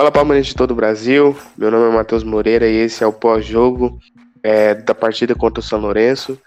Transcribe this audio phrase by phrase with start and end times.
[0.00, 3.12] Fala Palmeiras de todo o Brasil, meu nome é Matheus Moreira e esse é o
[3.12, 3.98] pós-jogo
[4.42, 6.38] é, da partida contra o São Lourenço.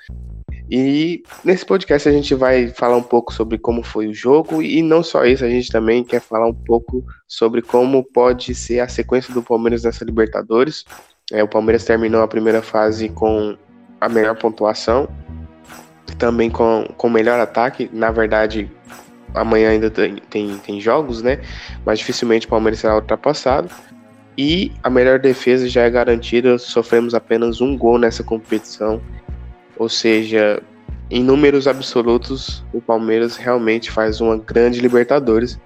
[0.68, 4.81] E nesse podcast a gente vai falar um pouco sobre como foi o jogo e
[4.81, 8.88] não só isso, a gente também quer falar um pouco sobre como pode ser a
[8.88, 10.83] sequência do Palmeiras nessa Libertadores.
[11.31, 13.55] É, o Palmeiras terminou a primeira fase com
[14.01, 15.07] a melhor pontuação,
[16.17, 17.88] também com o melhor ataque.
[17.93, 18.68] Na verdade,
[19.33, 21.39] amanhã ainda tem, tem, tem jogos, né?
[21.86, 23.69] Mas dificilmente o Palmeiras será ultrapassado.
[24.37, 29.00] E a melhor defesa já é garantida, sofremos apenas um gol nessa competição.
[29.78, 30.61] Ou seja,
[31.09, 35.59] em números absolutos, o Palmeiras realmente faz uma grande Libertadores.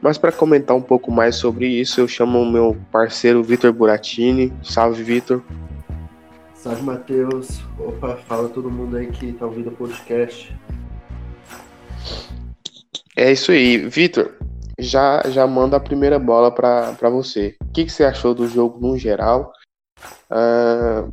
[0.00, 4.52] Mas para comentar um pouco mais sobre isso, eu chamo o meu parceiro Vitor Buratini.
[4.62, 5.42] Salve, Vitor.
[6.54, 7.60] Salve, Matheus.
[7.78, 10.54] Opa, fala todo mundo aí que tá ouvindo o podcast.
[13.16, 13.78] É isso aí.
[13.78, 14.32] Vitor,
[14.78, 17.54] já, já manda a primeira bola para você.
[17.62, 19.52] O que, que, você achou do jogo no geral?
[20.30, 21.12] Uh,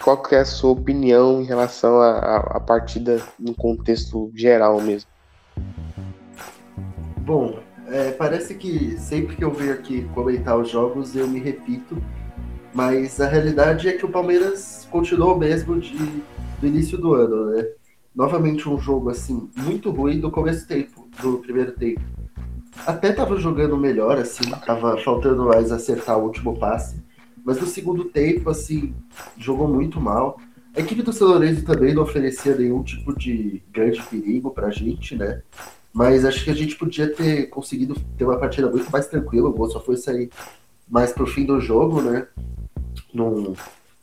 [0.00, 5.10] qual que é a sua opinião em relação à partida no contexto geral mesmo?
[7.18, 12.00] Bom, é, parece que sempre que eu venho aqui comentar os jogos eu me repito,
[12.72, 17.66] mas a realidade é que o Palmeiras continuou mesmo de, do início do ano, né?
[18.14, 22.00] Novamente um jogo assim muito ruim do começo do tempo do primeiro tempo.
[22.86, 27.02] Até tava jogando melhor, assim, tava faltando mais acertar o último passe.
[27.44, 28.94] Mas no segundo tempo, assim,
[29.36, 30.38] jogou muito mal.
[30.76, 35.42] A equipe do São também não oferecia nenhum tipo de grande perigo pra gente, né?
[35.92, 39.48] Mas acho que a gente podia ter conseguido ter uma partida muito mais tranquila.
[39.48, 40.30] O gol só foi sair
[40.88, 42.26] mais pro fim do jogo, né?
[43.12, 43.54] Num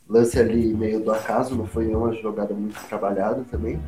[0.10, 3.80] lance ali meio do acaso, não foi nenhuma jogada muito trabalhada também.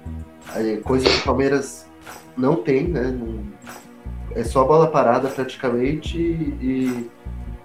[0.53, 1.85] Aí, coisa que o Palmeiras
[2.37, 3.17] não tem, né?
[4.31, 7.09] É só bola parada praticamente e,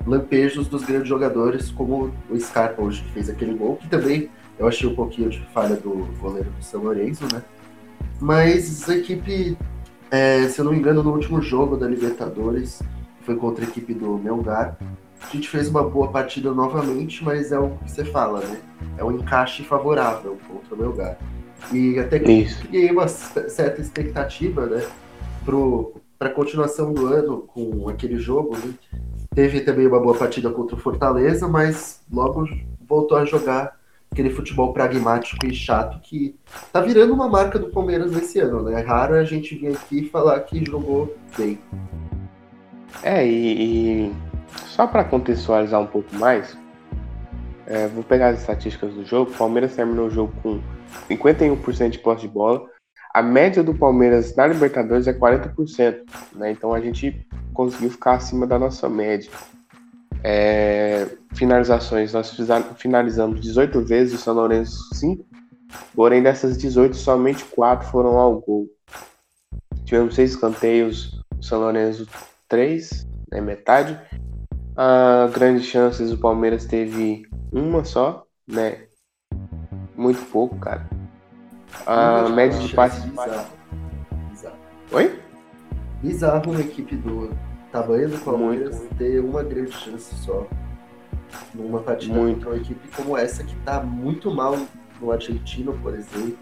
[0.07, 4.69] lampejos dos grandes jogadores, como o Scarpa hoje que fez aquele gol, que também eu
[4.69, 7.43] achei um pouquinho de falha do goleiro do São Lourenço, né?
[8.21, 9.57] Mas a equipe,
[10.11, 12.83] é, se eu não me engano, no último jogo da Libertadores,
[13.23, 14.77] foi contra a equipe do Melgar,
[15.21, 18.61] a gente fez uma boa partida novamente, mas é o que você fala, né?
[18.99, 21.19] É um encaixe favorável contra o Melgar.
[21.73, 24.83] E até criei uma certa expectativa, né?
[26.19, 28.75] Para a continuação do ano com aquele jogo, né?
[29.35, 32.49] Teve também uma boa partida contra o Fortaleza, mas logo
[32.87, 33.77] voltou a jogar
[34.13, 36.37] aquele futebol pragmático e chato que
[36.73, 38.81] tá virando uma marca do Palmeiras nesse ano, né?
[38.81, 41.59] É raro a gente vir aqui falar que jogou bem.
[43.03, 44.13] É, e, e
[44.67, 46.57] só para contextualizar um pouco mais,
[47.67, 49.33] é, vou pegar as estatísticas do jogo.
[49.33, 50.61] O Palmeiras terminou o jogo com
[51.09, 52.67] 51% de posse de bola.
[53.13, 56.03] A média do Palmeiras na Libertadores é 40%,
[56.35, 56.51] né?
[56.51, 59.31] Então a gente conseguiu ficar acima da nossa média.
[60.23, 62.35] É, finalizações, nós
[62.77, 65.25] finalizamos 18 vezes, o São Lourenço 5,
[65.95, 68.67] porém dessas 18, somente 4 foram ao gol.
[69.85, 72.09] Tivemos 6 escanteios, o São Lourenço
[72.49, 74.01] 3, né, metade.
[74.77, 78.87] Ah, grandes chances, o Palmeiras teve uma só, né?
[80.05, 80.87] Muito pouco, cara.
[81.87, 83.03] A média de passes.
[83.07, 83.47] Bizarro.
[84.31, 84.57] Bizarro.
[84.93, 85.19] Oi?
[86.03, 87.31] Bizarro uma equipe do
[87.73, 90.47] tamanho do Palmeiras muito, ter uma grande chance só.
[91.55, 92.35] Numa partida muito.
[92.35, 94.59] contra uma equipe como essa que tá muito mal
[95.01, 96.37] no argentino, por exemplo.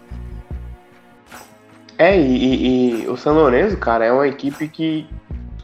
[1.97, 5.07] É, e, e, o São Lourenço, cara, é uma equipe que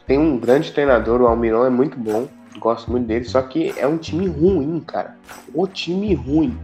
[0.06, 2.26] tem um grande treinador, o Almirão é muito bom,
[2.58, 5.18] gosto muito dele, só que é um time ruim, cara.
[5.52, 6.58] O time ruim.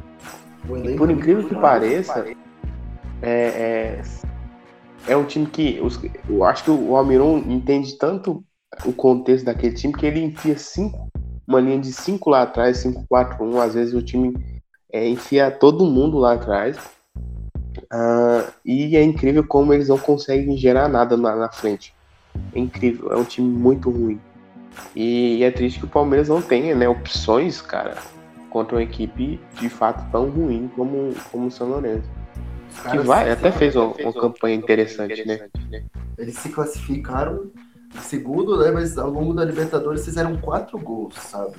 [0.66, 2.26] Por incrível que pareça,
[3.22, 4.02] é, é,
[5.06, 8.44] é um time que os, eu acho que o Almiron entende tanto
[8.84, 11.08] o contexto daquele time que ele enfia cinco,
[11.46, 14.34] uma linha de cinco lá atrás, 5-4-1, às vezes o time
[14.92, 16.76] é, enfia todo mundo lá atrás.
[17.92, 21.94] Uh, e é incrível como eles não conseguem gerar nada na, na, frente.
[22.52, 24.20] É incrível, é um time muito ruim.
[24.94, 27.96] E, e é triste que o Palmeiras não tenha né, opções, cara,
[28.56, 32.08] contra uma equipe de fato tão ruim como, como o São Lourenço.
[32.90, 35.46] Que vai, até fez uma, uma campanha interessante, né?
[35.70, 35.84] né?
[36.16, 37.50] Eles se classificaram
[37.94, 38.70] em segundo, né?
[38.70, 41.54] Mas ao longo da Libertadores fizeram quatro gols, sabe?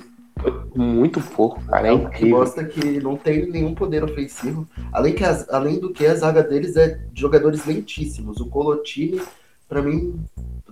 [0.74, 1.86] Muito pouco, cara.
[1.86, 2.18] É, é incrível.
[2.18, 4.66] Que mostra que não tem nenhum poder ofensivo.
[4.92, 8.40] Além, que as, além do que a zaga deles é de jogadores lentíssimos.
[8.40, 9.22] O Colotini,
[9.68, 10.20] para mim,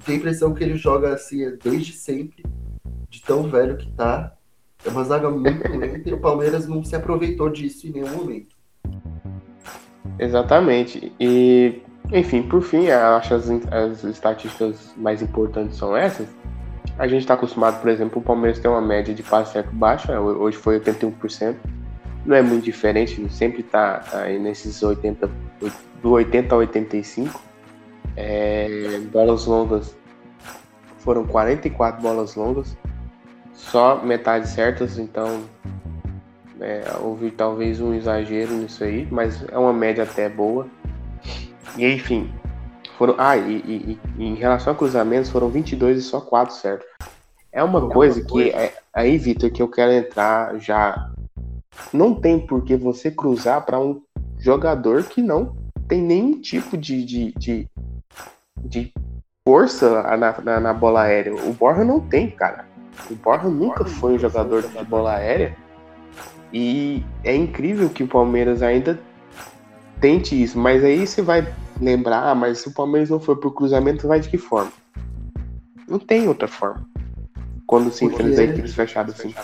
[0.04, 2.44] tem a impressão que ele joga assim desde sempre,
[3.08, 4.35] de tão velho que tá.
[4.86, 8.54] É uma zaga muito lenta e o Palmeiras não se aproveitou disso em nenhum momento.
[10.18, 11.12] Exatamente.
[11.18, 16.28] E, enfim, por fim, acho as, as estatísticas mais importantes são essas.
[16.98, 20.18] A gente está acostumado, por exemplo, o Palmeiras tem uma média de passe certo baixa,
[20.18, 21.56] hoje foi 81%.
[22.24, 25.28] Não é muito diferente, sempre está tá aí nesses 80,
[26.02, 27.42] do 80 a 85.
[28.16, 29.94] É, bolas longas
[30.98, 32.76] foram 44 bolas longas,
[33.56, 35.42] só metade certas, então
[36.60, 40.66] é, houve talvez um exagero nisso aí, mas é uma média até boa.
[41.76, 42.32] E enfim,
[42.96, 43.14] foram.
[43.18, 46.86] Ah, e, e, e em relação a cruzamentos, foram 22 e só 4 certo.
[47.52, 48.50] É uma é coisa uma que.
[48.50, 51.10] É, aí, Vitor, que eu quero entrar já.
[51.92, 54.00] Não tem por que você cruzar para um
[54.38, 55.56] jogador que não
[55.86, 57.70] tem nenhum tipo de, de, de,
[58.58, 58.92] de
[59.46, 61.34] força na, na, na, bola aérea.
[61.34, 62.65] O Borja não tem, cara.
[63.10, 65.56] O Borja nunca foi um jogador de bola aérea.
[66.52, 68.98] E é incrível que o Palmeiras ainda
[70.00, 70.58] tente isso.
[70.58, 71.46] Mas aí você vai
[71.80, 74.72] lembrar, ah, mas se o Palmeiras não for pro cruzamento, vai de que forma?
[75.88, 76.86] Não tem outra forma.
[77.66, 79.34] Quando se enfrenta equipes fechadas assim.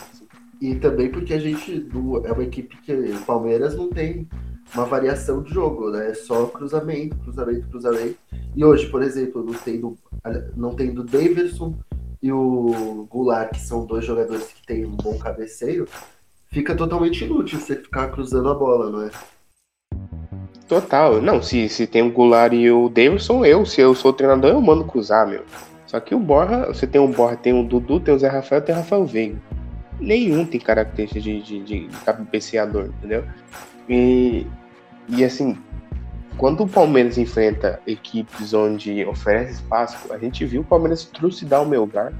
[0.60, 1.88] E também porque a gente
[2.24, 4.28] é uma equipe que o Palmeiras não tem
[4.74, 6.10] uma variação de jogo, né?
[6.10, 8.16] É só cruzamento, cruzamento, cruzamento.
[8.54, 9.98] E hoje, por exemplo, não tendo,
[10.56, 11.76] não tendo Davidson
[12.22, 15.88] e o Goulart, que são dois jogadores que têm um bom cabeceio,
[16.50, 19.10] fica totalmente inútil você ficar cruzando a bola, não é?
[20.68, 21.20] Total.
[21.20, 24.60] Não, se, se tem o Goulart e o Davidson, eu, se eu sou treinador, eu
[24.60, 25.42] mando cruzar, meu.
[25.86, 28.62] Só que o Borra, você tem o Borra, tem o Dudu, tem o Zé Rafael,
[28.62, 29.36] tem o Rafael Veiga.
[30.00, 33.24] Nenhum tem característica de, de, de, de cabeceador, entendeu?
[33.88, 34.46] E,
[35.08, 35.58] e assim,
[36.42, 41.68] quando o Palmeiras enfrenta equipes onde oferece espaço, a gente viu o Palmeiras trucidar o
[41.68, 42.12] Melgar,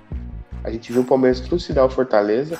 [0.62, 2.56] a gente viu o Palmeiras trucidar o Fortaleza.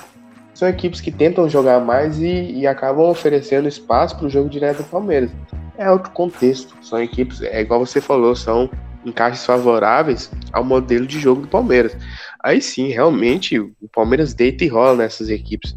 [0.53, 4.79] São equipes que tentam jogar mais e, e acabam oferecendo espaço para o jogo direto
[4.79, 5.31] do Palmeiras
[5.77, 6.75] é outro contexto.
[6.81, 8.69] São equipes, é igual você falou, são
[9.05, 11.95] encaixes favoráveis ao modelo de jogo do Palmeiras.
[12.43, 15.73] Aí sim, realmente, o Palmeiras deita e rola nessas equipes.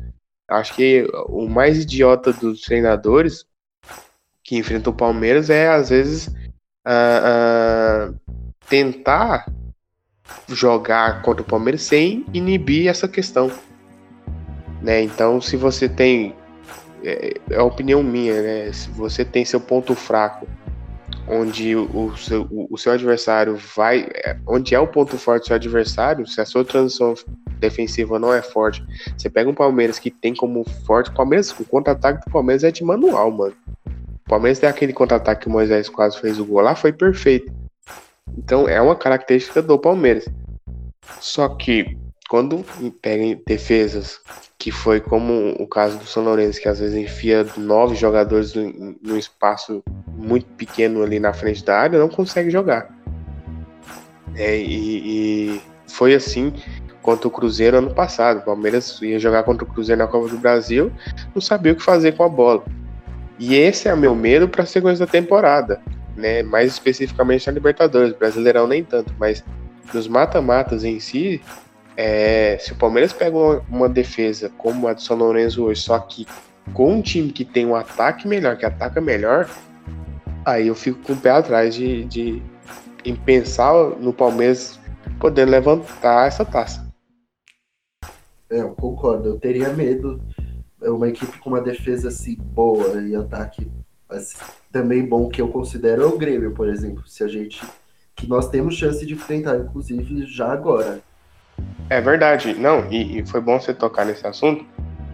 [0.51, 3.47] Acho que o mais idiota dos treinadores
[4.47, 6.29] que enfrentam o Palmeiras é, às vezes,
[6.87, 8.15] uh, uh,
[8.69, 9.53] tentar
[10.49, 13.51] jogar contra o Palmeiras sem inibir essa questão.
[14.81, 15.03] Né?
[15.03, 16.35] Então, se você tem
[17.03, 18.73] é, é a opinião minha, né?
[18.73, 20.47] Se você tem seu ponto fraco,
[21.29, 24.09] onde o seu, o seu adversário vai.
[24.15, 27.15] É, onde é o ponto forte do seu adversário, se a sua transição
[27.59, 28.85] defensiva não é forte,
[29.17, 31.11] você pega um Palmeiras que tem como forte.
[31.13, 33.55] Palmeiras, o contra-ataque do Palmeiras é de manual, mano.
[34.27, 37.53] O Palmeiras tem aquele contra-ataque que o Moisés quase fez o gol lá, foi perfeito.
[38.37, 40.29] Então é uma característica do Palmeiras.
[41.21, 41.97] Só que
[42.29, 42.65] quando
[43.01, 44.21] pega defesas
[44.59, 49.17] que foi como o caso do São Lourenço, que às vezes enfia nove jogadores num
[49.17, 52.93] espaço muito pequeno ali na frente da área, não consegue jogar.
[54.35, 56.53] É, e, e, foi assim
[57.01, 58.41] contra o Cruzeiro ano passado.
[58.41, 60.91] O Palmeiras ia jogar contra o Cruzeiro na Copa do Brasil,
[61.33, 62.65] não sabia o que fazer com a bola.
[63.39, 65.81] E esse é o meu medo para a sequência da temporada,
[66.17, 66.43] né?
[66.43, 69.45] Mais especificamente na Libertadores, Brasileirão nem tanto, mas
[69.93, 71.41] nos mata-matas em si,
[71.97, 75.99] é, se o Palmeiras pega uma, uma, defesa como a do São Lourenço hoje, só
[75.99, 76.27] que
[76.73, 79.49] com um time que tem um ataque melhor, que ataca melhor,
[80.45, 82.43] aí eu fico com o pé atrás de, de
[83.05, 84.79] em pensar no Palmeiras
[85.21, 86.87] poder levantar essa taça.
[88.51, 89.29] É, eu concordo.
[89.29, 90.21] Eu teria medo.
[90.87, 93.69] É uma equipe com uma defesa assim boa e ataque
[94.09, 94.39] assim,
[94.71, 97.03] também bom que eu considero é o Grêmio, por exemplo.
[97.09, 97.61] Se a gente
[98.15, 101.01] que nós temos chance de enfrentar, inclusive já agora.
[101.91, 102.55] É verdade.
[102.55, 104.65] Não, e, e foi bom você tocar nesse assunto,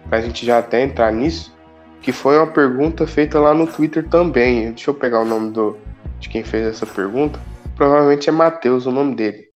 [0.07, 1.53] pra gente já até entrar nisso,
[2.01, 4.71] que foi uma pergunta feita lá no Twitter também.
[4.71, 5.77] Deixa eu pegar o nome do,
[6.19, 7.39] de quem fez essa pergunta.
[7.75, 9.49] Provavelmente é Matheus o nome dele.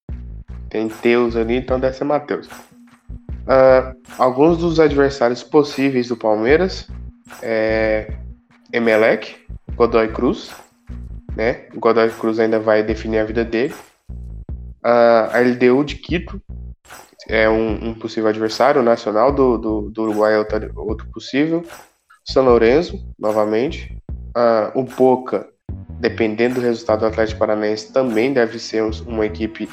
[0.69, 2.49] Tem Teus ali, então deve ser Matheus.
[3.47, 6.87] Uh, alguns dos adversários possíveis do Palmeiras
[7.41, 8.13] é
[8.73, 9.35] Emelec,
[9.75, 10.51] Godoy Cruz,
[11.35, 11.67] né?
[11.73, 13.73] O Godoy Cruz ainda vai definir a vida dele.
[14.83, 16.41] Uh, a LDU de Quito,
[17.27, 21.63] é um, um possível adversário nacional do, do, do Uruguai é outro, outro possível.
[22.23, 23.97] São Lourenço, novamente.
[24.33, 25.47] Ah, o Boca,
[25.99, 29.67] dependendo do resultado do Atlético Paranaense, também deve ser uma equipe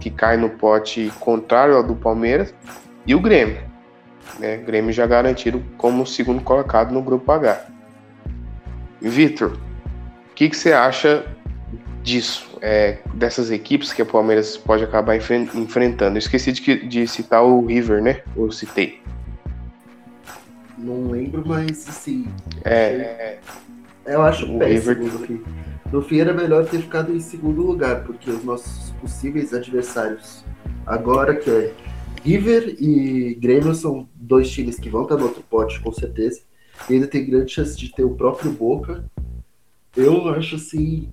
[0.00, 2.54] que cai no pote contrário ao do Palmeiras.
[3.06, 3.62] E o Grêmio.
[4.38, 4.58] Né?
[4.58, 7.66] O Grêmio já garantido como segundo colocado no grupo H.
[9.00, 9.58] Vitor,
[10.30, 11.26] o que, que você acha
[12.02, 16.16] disso, é, dessas equipes que o Palmeiras pode acabar enfrentando.
[16.16, 18.22] Eu esqueci de, de, citar o River, né?
[18.36, 19.00] Eu citei.
[20.76, 22.26] Não lembro, mas sim.
[22.64, 23.38] É,
[24.04, 25.04] eu acho o péssimo.
[25.04, 25.26] River...
[25.26, 25.42] Fim.
[25.92, 30.44] no fim era melhor ter ficado em segundo lugar, porque os nossos possíveis adversários
[30.86, 31.72] agora, que é
[32.24, 36.40] River e Grêmio são dois times que vão estar no outro pote, com certeza.
[36.88, 39.04] E ainda tem grande chance de ter o próprio Boca.
[39.94, 41.12] Eu acho assim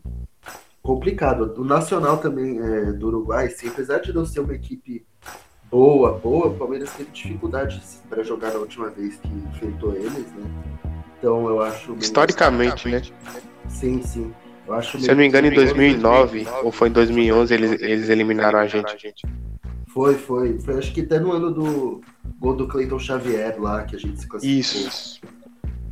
[0.82, 1.53] complicado.
[1.58, 5.06] O Nacional também é, do Uruguai, sim, apesar de não ser uma equipe
[5.70, 10.50] boa, boa, o Palmeiras teve dificuldades para jogar na última vez que enfrentou eles, né?
[11.20, 11.94] Então eu acho.
[12.00, 13.01] Historicamente, né?
[13.68, 14.34] Sim, sim.
[14.65, 17.82] Eu acho Se eu não me engano, em 2009, 2009 ou foi em 2011 eles,
[17.82, 19.25] eles eliminaram a gente.
[19.93, 20.60] Foi, foi.
[20.60, 22.01] Foi acho que até no ano do
[22.39, 24.60] gol do Cleiton Xavier lá que a gente se classificou.
[24.60, 25.21] Isso.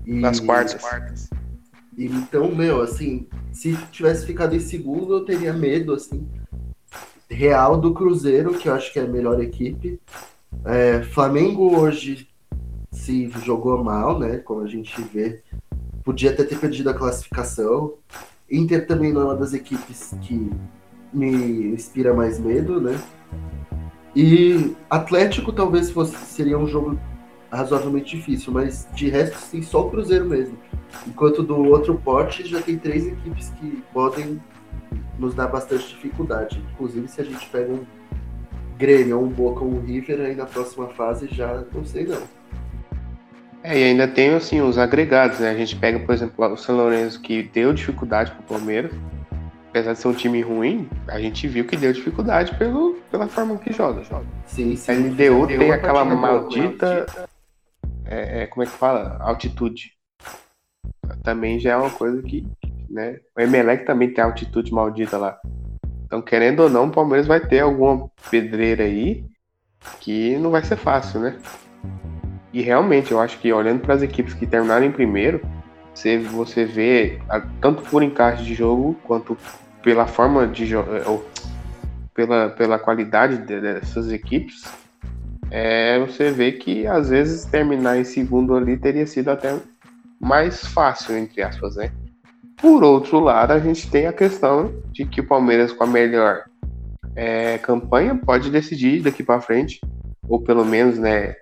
[0.05, 0.13] E...
[0.13, 1.29] Nas quartas.
[1.97, 6.25] Então, meu, assim, se tivesse ficado em segundo, eu teria medo, assim,
[7.29, 9.99] real do Cruzeiro, que eu acho que é a melhor equipe.
[10.63, 12.29] É, Flamengo hoje
[12.91, 14.37] se jogou mal, né?
[14.37, 15.43] Como a gente vê.
[16.05, 17.95] Podia até ter perdido a classificação.
[18.49, 20.49] Inter também não é uma das equipes que
[21.13, 22.97] me inspira mais medo, né?
[24.15, 26.99] E Atlético talvez fosse seria um jogo
[27.51, 30.57] razoavelmente difícil, mas de resto sim só o Cruzeiro mesmo.
[31.07, 34.41] Enquanto do outro pote já tem três equipes que podem
[35.17, 36.63] nos dar bastante dificuldade.
[36.73, 37.85] Inclusive se a gente pega um
[38.77, 42.21] Grêmio, um Boca, um River aí na próxima fase já não sei não.
[43.61, 45.49] É, e ainda tem assim os agregados, né?
[45.49, 48.91] A gente pega, por exemplo, o São Lourenço que deu dificuldade pro Palmeiras.
[49.69, 53.55] Apesar de ser um time ruim, a gente viu que deu dificuldade pelo, pela forma
[53.57, 54.03] que joga.
[54.03, 54.25] joga.
[54.47, 54.91] Sim, sim.
[54.91, 57.05] A LDU tem aquela maldita.
[58.03, 59.17] É, é, como é que fala?
[59.19, 59.93] Altitude.
[61.23, 62.45] Também já é uma coisa que.
[62.89, 63.19] Né?
[63.37, 65.39] O Emelec também tem altitude maldita lá.
[66.05, 69.23] Então, querendo ou não, o Palmeiras vai ter alguma pedreira aí
[69.99, 71.37] que não vai ser fácil, né?
[72.51, 75.39] E realmente, eu acho que olhando para as equipes que terminaram em primeiro,
[75.99, 77.19] você, você vê,
[77.59, 79.37] tanto por encaixe de jogo, quanto
[79.83, 81.03] pela forma de jogo, é,
[82.13, 84.63] pela, pela qualidade dessas equipes,
[85.51, 89.59] é, você vê que às vezes terminar em segundo ali teria sido até
[90.19, 91.91] mais fácil, entre aspas, né?
[92.57, 96.43] Por outro lado, a gente tem a questão de que o Palmeiras, com a melhor
[97.15, 99.79] é, campanha, pode decidir daqui para frente,
[100.27, 101.35] ou pelo menos, né,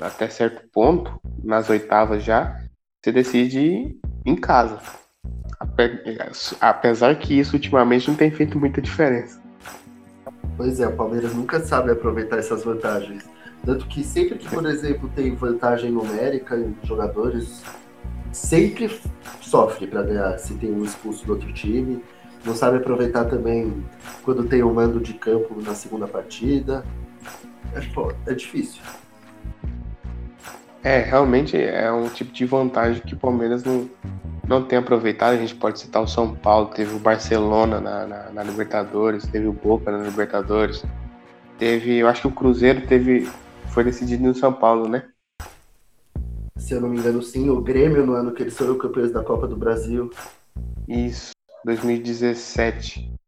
[0.00, 2.58] até certo ponto, nas oitavas já,
[3.02, 4.78] você decide em casa.
[6.60, 9.40] Apesar que isso ultimamente não tem feito muita diferença.
[10.56, 13.24] Pois é, o Palmeiras nunca sabe aproveitar essas vantagens.
[13.64, 17.62] Tanto que sempre que, por exemplo, tem vantagem numérica em jogadores,
[18.32, 19.00] sempre
[19.40, 22.02] sofre para ganhar se tem um expulso do outro time.
[22.44, 23.84] Não sabe aproveitar também
[24.22, 26.84] quando tem um mando de campo na segunda partida.
[27.74, 28.82] É, pô, é difícil.
[30.82, 33.88] É, realmente é um tipo de vantagem que o Palmeiras não,
[34.48, 35.34] não tem aproveitado.
[35.34, 39.46] A gente pode citar o São Paulo, teve o Barcelona na, na, na Libertadores, teve
[39.46, 40.82] o Boca na Libertadores,
[41.58, 43.28] teve, eu acho que o Cruzeiro teve,
[43.68, 45.06] foi decidido no São Paulo, né?
[46.56, 49.22] Se eu não me engano, sim, o Grêmio no ano que eles foram campeões da
[49.22, 50.10] Copa do Brasil.
[50.88, 51.32] Isso,
[51.64, 53.19] 2017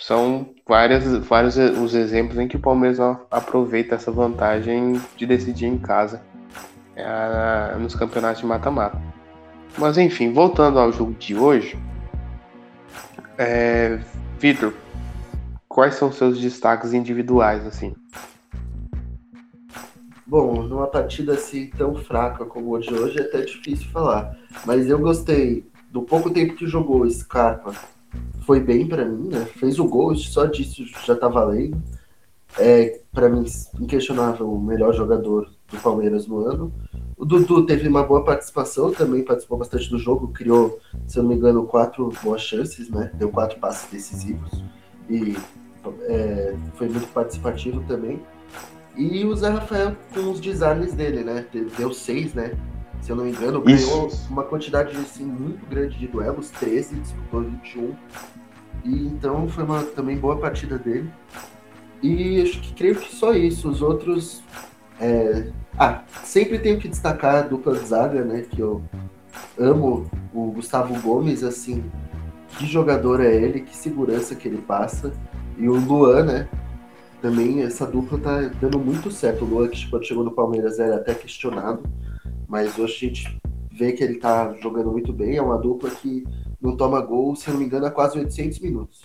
[0.00, 2.98] são várias, vários os exemplos em que o Palmeiras
[3.30, 6.22] aproveita essa vantagem de decidir em casa
[6.94, 9.00] é, nos campeonatos de mata-mata.
[9.76, 11.78] Mas enfim, voltando ao jogo de hoje,
[13.36, 13.98] é,
[14.38, 14.72] Vitor,
[15.68, 17.94] quais são seus destaques individuais assim?
[20.26, 24.36] Bom, numa partida assim tão fraca como de hoje é até difícil falar,
[24.66, 27.72] mas eu gostei do pouco tempo que jogou Scarpa
[28.42, 29.44] foi bem para mim, né?
[29.44, 31.82] Fez o gol, só disso já tá valendo.
[32.58, 33.44] É, para mim,
[33.78, 36.72] inquestionável, o melhor jogador do Palmeiras no ano.
[37.16, 41.30] O Dudu teve uma boa participação, também participou bastante do jogo, criou, se eu não
[41.30, 43.10] me engano, quatro boas chances, né?
[43.14, 44.62] Deu quatro passes decisivos
[45.10, 45.36] e
[46.02, 48.20] é, foi muito participativo também.
[48.96, 51.46] E o Zé Rafael com os designs dele, né?
[51.76, 52.52] Deu seis, né?
[53.02, 57.42] Se eu não me engano, ganhou uma quantidade assim, muito grande de duelos, 13, disputou
[57.42, 57.94] 21.
[58.84, 61.10] E então foi uma também boa partida dele.
[62.02, 63.68] E acho que creio que só isso.
[63.68, 64.42] Os outros.
[65.00, 65.50] É...
[65.78, 68.42] Ah, sempre tenho que destacar a dupla de zaga, né?
[68.42, 68.82] Que eu
[69.58, 71.84] amo o Gustavo Gomes, assim.
[72.56, 75.12] Que jogador é ele, que segurança que ele passa.
[75.56, 76.48] E o Luan, né?
[77.20, 79.44] Também essa dupla tá dando muito certo.
[79.44, 81.82] O Luan, que quando chegou no Palmeiras, era até questionado.
[82.48, 83.38] Mas hoje a gente
[83.70, 85.36] vê que ele tá jogando muito bem.
[85.36, 86.24] É uma dupla que
[86.60, 89.02] não toma gol, se não me engano, há quase 800 minutos.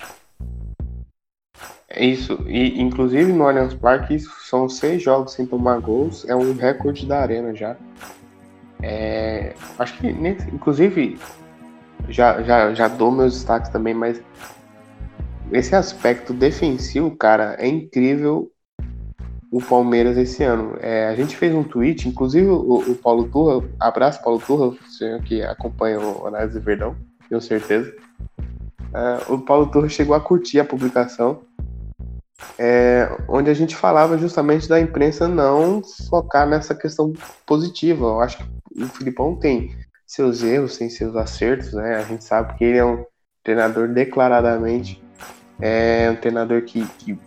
[1.90, 2.40] É isso.
[2.48, 6.26] E, inclusive, no Allianz Parque, são seis jogos sem tomar gols.
[6.28, 7.78] É um recorde da Arena já.
[8.82, 11.20] É, acho que, inclusive,
[12.10, 14.22] já, já, já dou meus destaques também, mas
[15.52, 18.52] esse aspecto defensivo, cara, é incrível
[19.54, 20.76] o Palmeiras esse ano.
[20.80, 25.22] É, a gente fez um tweet, inclusive o, o Paulo Turra, abraço Paulo Turra, senhor
[25.22, 26.96] que acompanha o Análise Verdão,
[27.30, 27.94] tenho certeza.
[28.92, 31.42] É, o Paulo Turra chegou a curtir a publicação,
[32.58, 37.14] é, onde a gente falava justamente da imprensa não focar nessa questão
[37.46, 38.06] positiva.
[38.08, 39.72] Eu acho que o Filipão tem
[40.08, 41.98] seus erros, tem seus acertos, né?
[41.98, 43.06] A gente sabe que ele é um
[43.44, 45.04] treinador declaradamente
[45.62, 47.18] é um treinador que, que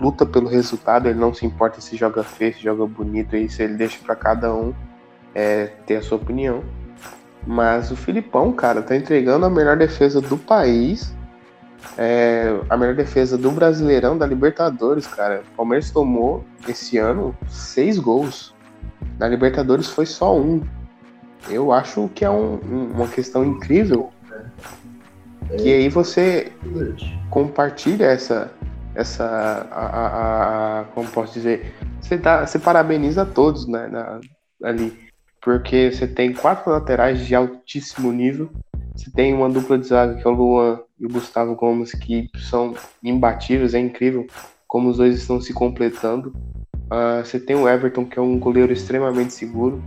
[0.00, 3.74] luta pelo resultado, ele não se importa se joga feio, se joga bonito, isso ele
[3.74, 4.74] deixa para cada um
[5.34, 6.62] é, ter a sua opinião.
[7.46, 11.14] Mas o Filipão, cara, tá entregando a melhor defesa do país,
[11.96, 15.42] é, a melhor defesa do Brasileirão, da Libertadores, cara.
[15.52, 18.54] O Palmeiras tomou esse ano seis gols.
[19.18, 20.62] Na Libertadores foi só um.
[21.48, 24.10] Eu acho que é um, um, uma questão incrível.
[25.50, 25.56] É.
[25.56, 26.52] Que aí você
[27.30, 28.50] compartilha essa,
[28.96, 29.24] essa
[29.70, 34.20] a, a, a, como posso dizer, você dá, você parabeniza todos, né, na,
[34.62, 34.96] ali,
[35.40, 38.50] porque você tem quatro laterais de altíssimo nível,
[38.94, 42.30] você tem uma dupla de zaga que é o Luan e o Gustavo Gomes que
[42.36, 44.26] são imbatíveis, é incrível
[44.66, 46.30] como os dois estão se completando.
[46.86, 49.82] Uh, você tem o Everton que é um goleiro extremamente seguro.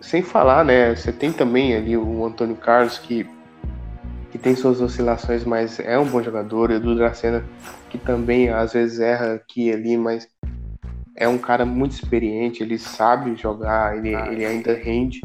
[0.00, 0.94] Sem falar, né?
[0.94, 3.35] Você tem também ali o Antônio Carlos que que
[4.46, 6.70] tem suas oscilações, mas é um bom jogador.
[6.70, 7.44] Edu Dracena,
[7.90, 10.28] que também às vezes erra aqui e ali, mas
[11.16, 15.20] é um cara muito experiente, ele sabe jogar, ele, ah, ele ainda rende.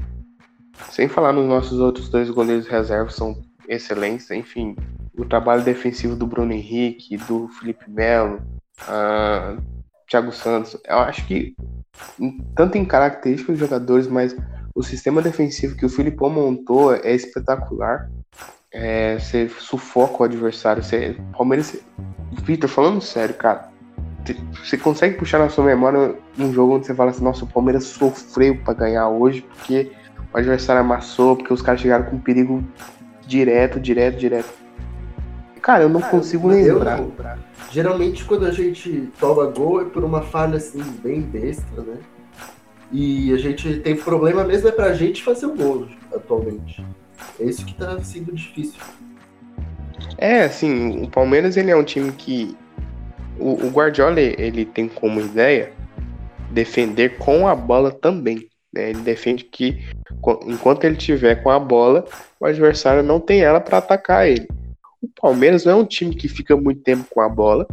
[0.89, 4.31] Sem falar nos nossos outros dois goleiros reservas, são excelentes.
[4.31, 4.75] Enfim,
[5.15, 8.41] o trabalho defensivo do Bruno Henrique, do Felipe Melo,
[8.87, 9.61] uh,
[10.09, 11.55] Thiago Santos, eu acho que
[12.55, 14.35] tanto em características dos jogadores, mas
[14.73, 18.09] o sistema defensivo que o Filipão montou é espetacular
[18.71, 20.83] é, você sufoca o adversário.
[20.83, 21.77] Você, Palmeiras.
[22.43, 23.69] Vitor, falando sério, cara.
[24.63, 27.83] Você consegue puxar na sua memória um jogo onde você fala assim: nossa, o Palmeiras
[27.83, 29.91] sofreu para ganhar hoje porque
[30.33, 32.63] o adversário amassou, porque os caras chegaram com perigo
[33.27, 34.53] direto, direto, direto.
[35.61, 36.99] Cara, eu não cara, consigo lembrar.
[36.99, 37.11] Não.
[37.71, 41.97] Geralmente, quando a gente toma gol é por uma falha assim, bem besta, né?
[42.91, 46.83] E a gente tem problema mesmo é pra gente fazer o gol atualmente.
[47.39, 48.79] É isso que tá sendo difícil.
[50.17, 52.55] É, assim, o Palmeiras ele é um time que
[53.39, 55.73] o, o Guardiola ele tem como ideia
[56.51, 58.47] defender com a bola também.
[58.73, 58.91] Né?
[58.91, 59.83] Ele defende que
[60.45, 62.05] enquanto ele tiver com a bola,
[62.39, 64.47] o adversário não tem ela para atacar ele.
[65.01, 67.67] O Palmeiras não é um time que fica muito tempo com a bola.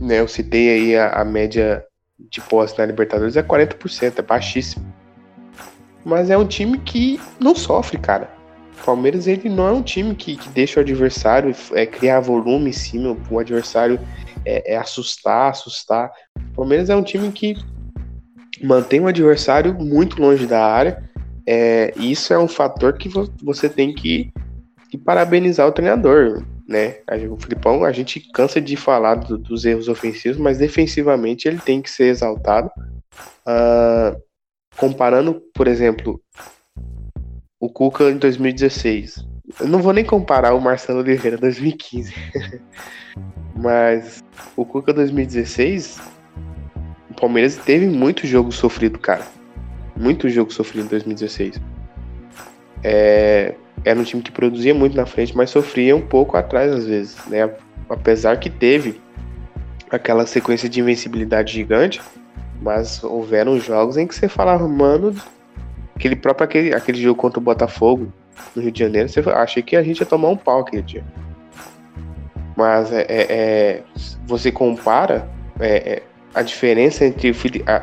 [0.00, 0.20] Né?
[0.20, 1.84] Eu citei aí a, a média
[2.18, 4.87] de posse na Libertadores é 40%, é baixíssimo.
[6.08, 8.30] Mas é um time que não sofre, cara.
[8.80, 12.70] O Palmeiras ele não é um time que, que deixa o adversário é, criar volume
[12.70, 14.00] em cima, o adversário
[14.42, 16.10] é, é assustar, assustar.
[16.52, 17.56] O Palmeiras é um time que
[18.64, 21.04] mantém o adversário muito longe da área.
[21.46, 23.10] É, isso é um fator que
[23.42, 24.32] você tem que,
[24.90, 26.96] que parabenizar o treinador, né?
[27.30, 31.82] O Filipão, a gente cansa de falar do, dos erros ofensivos, mas defensivamente ele tem
[31.82, 32.70] que ser exaltado.
[33.46, 34.27] Uh,
[34.78, 36.20] comparando, por exemplo,
[37.60, 39.26] o Cuca em 2016.
[39.60, 42.14] Eu não vou nem comparar o Marcelo Oliveira 2015.
[43.56, 44.22] Mas
[44.56, 46.00] o Cuca 2016,
[47.10, 49.26] o Palmeiras teve muito jogo sofrido, cara.
[49.96, 51.60] Muito jogo sofrido em 2016.
[52.84, 56.86] É, era um time que produzia muito na frente, mas sofria um pouco atrás às
[56.86, 57.50] vezes, né?
[57.88, 59.00] Apesar que teve
[59.90, 62.00] aquela sequência de invencibilidade gigante,
[62.60, 65.14] mas houveram jogos em que você falava, mano,
[65.94, 68.12] aquele próprio aquele, aquele jogo contra o Botafogo
[68.54, 71.04] no Rio de Janeiro, você achei que a gente ia tomar um pau aquele dia.
[72.56, 73.82] Mas é, é, é
[74.26, 75.28] você compara
[75.60, 76.02] é, é
[76.34, 77.34] a diferença entre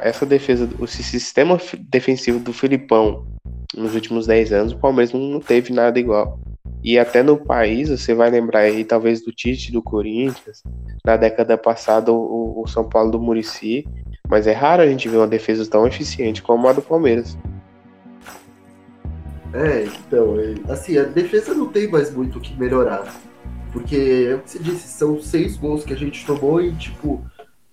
[0.02, 1.60] essa defesa, o sistema
[1.90, 3.26] defensivo do Filipão
[3.76, 6.40] nos últimos 10 anos, o Palmeiras não teve nada igual.
[6.84, 10.64] E até no país, você vai lembrar aí talvez do Tite do Corinthians,
[11.04, 13.86] na década passada o, o São Paulo do Murici,
[14.30, 17.38] mas é raro a gente ver uma defesa tão eficiente como a do Palmeiras.
[19.54, 23.14] É, então, é, assim, a defesa não tem mais muito o que melhorar.
[23.72, 27.24] Porque é o que você disse, são seis gols que a gente tomou em, tipo,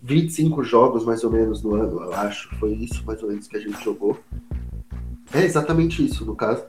[0.01, 2.55] 25 jogos mais ou menos no ano, eu acho.
[2.57, 4.19] Foi isso mais ou menos que a gente jogou.
[5.33, 6.65] É exatamente isso, no caso.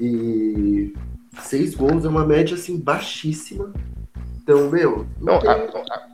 [0.00, 0.94] E
[1.42, 3.72] seis gols é uma média, assim, baixíssima.
[4.42, 5.06] Então, meu.
[5.20, 5.50] Não, não tem...
[5.50, 6.08] a, a,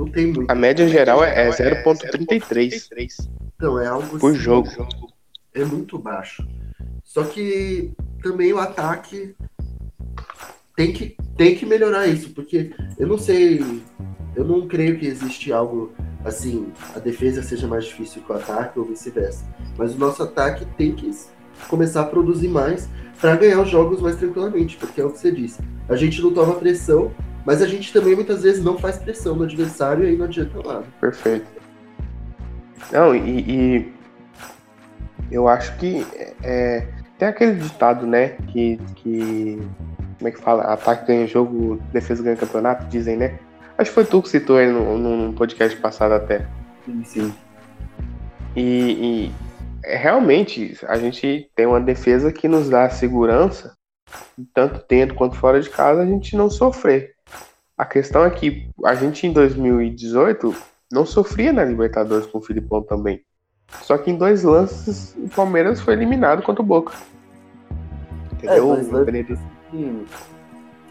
[0.00, 0.50] não tem muito.
[0.50, 3.28] A média geral é, é 0,33.
[3.54, 4.68] Então, é algo por assim, jogo.
[5.54, 6.46] É muito baixo.
[7.04, 9.34] Só que também o ataque
[10.76, 13.62] tem que, tem que melhorar isso, porque eu não sei,
[14.34, 15.92] eu não creio que existe algo
[16.24, 19.44] assim, a defesa seja mais difícil que o ataque ou vice-versa.
[19.76, 21.10] Mas o nosso ataque tem que
[21.68, 22.88] começar a produzir mais
[23.20, 25.60] para ganhar os jogos mais tranquilamente, porque é o que você disse.
[25.88, 27.12] A gente não toma pressão,
[27.50, 30.62] mas a gente também muitas vezes não faz pressão no adversário e aí não adianta
[30.62, 30.84] nada.
[31.00, 31.46] Perfeito.
[32.92, 33.92] Não, e, e
[35.32, 36.06] eu acho que
[36.44, 36.86] é,
[37.18, 39.60] tem aquele ditado, né, que, que
[40.16, 40.62] como é que fala?
[40.62, 43.36] Ataque ganha jogo, defesa ganha campeonato, dizem, né?
[43.76, 46.46] Acho que foi tu que citou aí no, no podcast passado até.
[46.84, 47.34] Sim, sim.
[48.54, 49.32] E, e
[49.82, 53.74] é, realmente a gente tem uma defesa que nos dá segurança,
[54.54, 57.18] tanto dentro quanto fora de casa, a gente não sofrer.
[57.80, 60.54] A questão é que a gente em 2018
[60.92, 63.22] não sofria na Libertadores com o Filipão também.
[63.80, 66.92] Só que em dois lances o Palmeiras foi eliminado contra o Boca.
[68.34, 68.76] Entendeu?
[68.76, 69.24] É,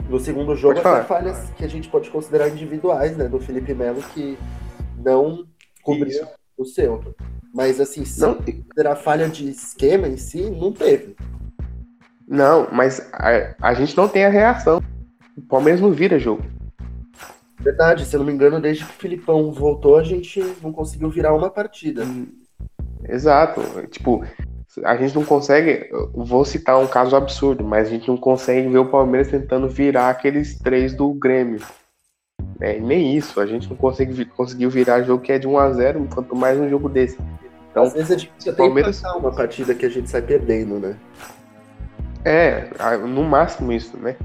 [0.10, 3.28] no segundo jogo, até falhas que a gente pode considerar individuais, né?
[3.28, 4.36] Do Felipe Melo, que
[4.98, 5.46] não
[5.84, 6.26] cobriu
[6.58, 7.14] o seu.
[7.54, 11.16] Mas assim, se não considerar falha de esquema em si, não teve.
[12.28, 14.82] Não, mas a, a gente não tem a reação.
[15.38, 16.58] O Palmeiras não vira jogo.
[17.60, 21.10] Verdade, se eu não me engano, desde que o Filipão voltou, a gente não conseguiu
[21.10, 22.06] virar uma partida.
[22.06, 22.28] Hum,
[23.08, 23.62] exato.
[23.88, 24.24] Tipo,
[24.84, 25.90] a gente não consegue.
[26.14, 30.10] Vou citar um caso absurdo, mas a gente não consegue ver o Palmeiras tentando virar
[30.10, 31.60] aqueles três do Grêmio.
[32.62, 35.72] É, nem isso, a gente não consegue, conseguiu virar jogo que é de 1 a
[35.72, 37.18] 0 quanto mais um jogo desse.
[37.72, 39.02] Então, Às vezes a gente precisa Palmeiras...
[39.04, 40.98] uma partida que a gente sai perdendo, né?
[42.26, 44.18] É, no máximo isso, né?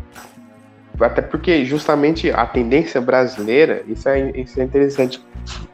[1.00, 5.24] Até porque justamente a tendência brasileira, isso é, isso é interessante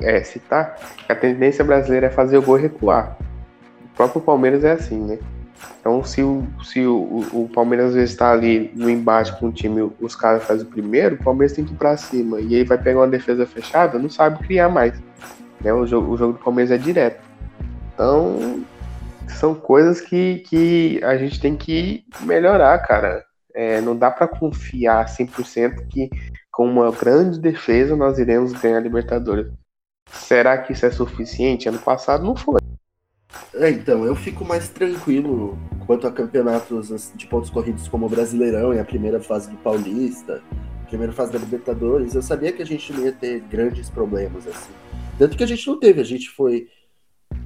[0.00, 0.78] é, citar,
[1.08, 3.18] a tendência brasileira é fazer o gol recuar.
[3.84, 5.18] O próprio Palmeiras é assim, né?
[5.80, 9.52] Então, se o, se o, o Palmeiras às vezes está ali no embate com o
[9.52, 12.40] time, os caras fazem o primeiro, o Palmeiras tem que ir para cima.
[12.40, 14.94] E aí vai pegar uma defesa fechada, não sabe criar mais.
[15.60, 15.72] Né?
[15.72, 17.22] O, jogo, o jogo do Palmeiras é direto.
[17.94, 18.62] Então,
[19.28, 23.24] são coisas que, que a gente tem que melhorar, cara.
[23.54, 26.10] É, não dá para confiar 100% que
[26.50, 29.50] com uma grande defesa nós iremos ganhar a Libertadores.
[30.06, 31.68] Será que isso é suficiente?
[31.68, 32.60] Ano passado não foi.
[33.54, 38.74] É, então, eu fico mais tranquilo quanto a campeonatos de pontos corridos como o Brasileirão
[38.74, 40.42] e a primeira fase do Paulista,
[40.88, 42.14] primeira fase da Libertadores.
[42.14, 44.72] Eu sabia que a gente não ia ter grandes problemas, assim.
[45.18, 46.68] Tanto que a gente não teve, a gente foi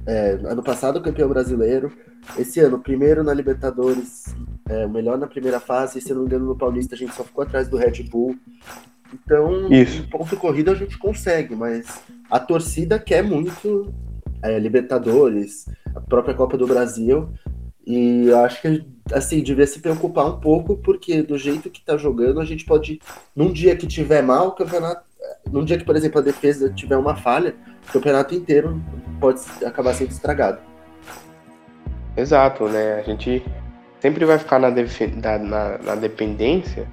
[0.05, 1.91] é, ano passado campeão brasileiro,
[2.37, 4.35] esse ano primeiro na Libertadores,
[4.69, 7.13] é, o melhor na primeira fase, e se não me engano no Paulista a gente
[7.13, 8.35] só ficou atrás do Red Bull.
[9.13, 10.07] Então, Isso.
[10.09, 13.93] ponto corrida a gente consegue, mas a torcida quer muito
[14.41, 17.29] é, Libertadores, a própria Copa do Brasil.
[17.85, 18.83] E eu acho que,
[19.13, 22.99] assim, devia se preocupar um pouco, porque do jeito que tá jogando, a gente pode,
[23.35, 25.05] num dia que tiver mal, o campeonato.
[25.51, 27.55] Num dia que, por exemplo, a defesa tiver uma falha,
[27.87, 28.81] o campeonato inteiro
[29.19, 30.59] pode acabar sendo estragado.
[32.17, 32.99] Exato, né?
[32.99, 33.43] A gente
[33.99, 36.87] sempre vai ficar na, na, na dependência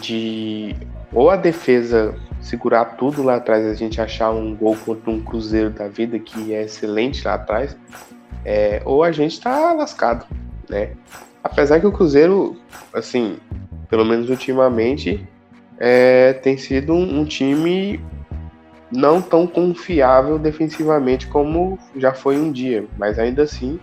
[0.00, 0.76] de
[1.12, 5.70] ou a defesa segurar tudo lá atrás, a gente achar um gol contra um Cruzeiro
[5.70, 7.76] da vida que é excelente lá atrás,
[8.44, 10.24] é, ou a gente tá lascado,
[10.68, 10.92] né?
[11.42, 12.56] Apesar que o Cruzeiro,
[12.94, 13.38] assim,
[13.88, 15.26] pelo menos ultimamente,
[15.78, 18.00] é, tem sido um, um time
[18.90, 23.78] não tão confiável defensivamente como já foi um dia, mas ainda assim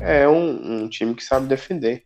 [0.00, 2.02] é um, um time que sabe defender.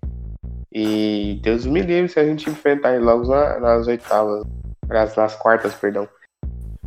[0.73, 4.47] E Deus me livre se a gente enfrentar ele logo na, nas oitavas,
[4.89, 6.09] nas, nas quartas, perdão.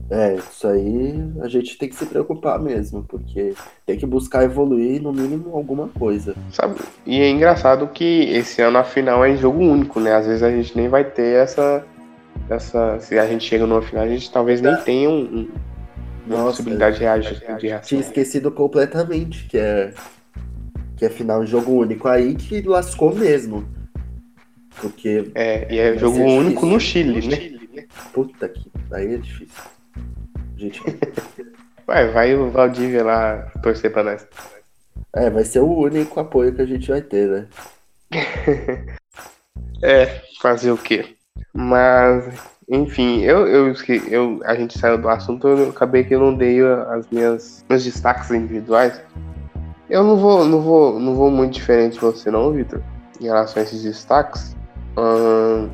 [0.10, 3.54] É, isso aí a gente tem que se preocupar mesmo, porque
[3.86, 6.36] tem que buscar evoluir no mínimo alguma coisa.
[6.52, 6.80] Sabe?
[7.06, 10.14] E é engraçado que esse ano a final é em jogo único, né?
[10.14, 11.86] Às vezes a gente nem vai ter essa.
[12.50, 15.50] essa se a gente chega numa final, a gente talvez nem tenha um, um,
[16.28, 17.40] uma Nossa, possibilidade de reagir.
[17.58, 17.88] De reação.
[17.88, 19.94] Tinha esquecido completamente que é
[20.98, 22.08] que é final jogo único.
[22.08, 23.68] Aí que lascou mesmo.
[24.80, 25.32] Porque.
[25.36, 27.86] É, e é jogo único no Chile, né?
[28.14, 28.72] Puta que.
[28.92, 29.64] Aí é difícil.
[30.58, 30.82] Gente.
[31.86, 34.26] Vai, vai o Valdívia lá torcer pra nós.
[35.14, 37.48] É, vai ser o único apoio que a gente vai ter, né?
[39.84, 41.16] é, fazer o quê?
[41.54, 42.34] Mas,
[42.70, 43.74] enfim, eu, eu,
[44.10, 47.84] eu, a gente saiu do assunto, eu acabei que eu não dei as minhas meus
[47.84, 49.00] destaques individuais.
[49.90, 52.82] Eu não vou, não vou, não vou muito diferente de você não, Vitor,
[53.20, 54.56] em relação a esses destaques.
[54.98, 55.70] Hum,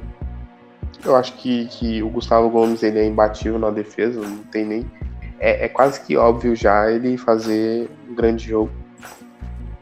[1.05, 4.91] eu acho que, que o Gustavo Gomes ele é imbatível na defesa, não tem nem.
[5.39, 8.71] É, é quase que óbvio já ele fazer um grande jogo.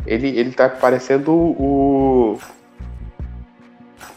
[0.05, 2.37] Ele, ele tá parecendo o.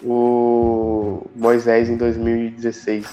[0.02, 3.06] O Moisés em 2016.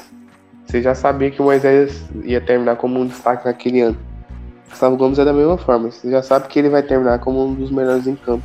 [0.65, 4.06] você já sabia que o Moisés ia terminar como um destaque naquele ano.
[4.69, 5.91] Gustavo Gomes é da mesma forma.
[5.91, 8.43] Você já sabe que ele vai terminar como um dos melhores em campo.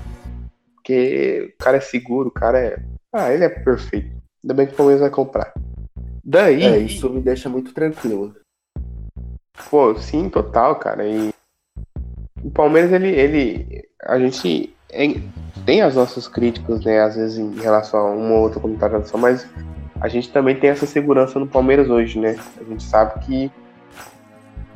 [0.74, 2.82] Porque o cara é seguro, o cara é.
[3.12, 4.10] Ah, ele é perfeito.
[4.42, 5.52] Ainda bem que o Palmeiras vai comprar.
[6.24, 6.62] Daí.
[6.62, 8.34] É, isso me deixa muito tranquilo.
[9.70, 11.06] Pô, sim, total, cara.
[11.06, 11.32] E
[12.42, 13.08] o Palmeiras, ele.
[13.08, 14.74] ele a gente
[15.64, 17.00] tem as nossas críticas, né?
[17.00, 19.46] Às vezes em relação a uma ou outra contratação, mas
[20.00, 22.36] a gente também tem essa segurança no Palmeiras hoje, né?
[22.60, 23.50] A gente sabe que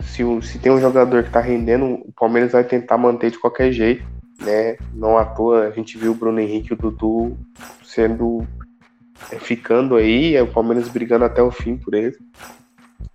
[0.07, 3.73] se, se tem um jogador que tá rendendo, o Palmeiras vai tentar manter de qualquer
[3.73, 4.05] jeito,
[4.40, 4.77] né?
[4.95, 7.37] Não à toa a gente viu o Bruno Henrique e o Dudu
[7.85, 8.47] sendo
[9.31, 12.16] é, ficando aí, é o Palmeiras brigando até o fim por ele.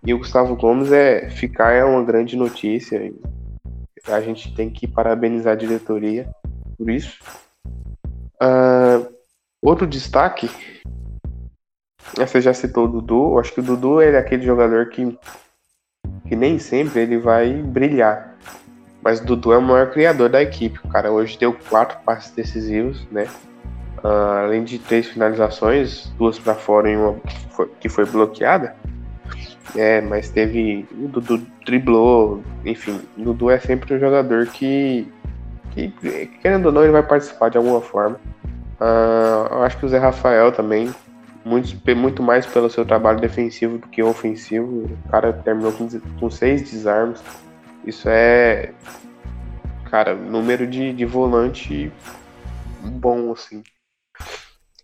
[0.05, 3.13] E o Gustavo Gomes é ficar é uma grande notícia.
[4.07, 6.27] A gente tem que parabenizar a diretoria
[6.77, 7.19] por isso.
[8.41, 9.13] Uh,
[9.61, 10.49] outro destaque,
[12.15, 13.33] você já citou o Dudu.
[13.33, 15.17] Eu acho que o Dudu é aquele jogador que,
[16.31, 18.37] que nem sempre ele vai brilhar.
[19.03, 20.79] Mas Dudu é o maior criador da equipe.
[20.81, 23.27] O cara hoje deu quatro passes decisivos, né?
[24.01, 24.07] Uh,
[24.45, 27.17] além de três finalizações, duas para fora e uma
[27.81, 28.73] que foi bloqueada.
[29.75, 30.87] É, mas teve.
[30.93, 33.01] O Dudu driblou, enfim.
[33.17, 35.11] O Dudu é sempre um jogador que,
[35.71, 35.93] que,
[36.41, 38.17] querendo ou não, ele vai participar de alguma forma.
[38.79, 40.89] Uh, eu acho que o Zé Rafael também,
[41.43, 44.85] muito, muito mais pelo seu trabalho defensivo do que ofensivo.
[45.05, 45.87] O cara terminou com,
[46.19, 47.21] com seis desarmes.
[47.85, 48.73] Isso é,
[49.89, 51.91] cara, número de, de volante
[52.81, 53.63] bom, assim.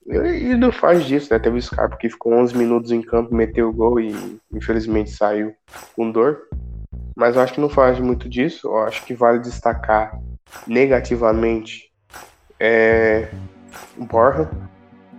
[0.06, 1.40] E não faz disso, né?
[1.40, 5.54] Teve o Scarpa que ficou 11 minutos em campo, meteu o gol e infelizmente saiu
[5.96, 6.48] com dor.
[7.16, 8.68] Mas eu acho que não faz muito disso.
[8.68, 10.18] Eu acho que vale destacar
[10.66, 11.92] negativamente
[12.60, 13.30] é,
[13.98, 14.50] Borja.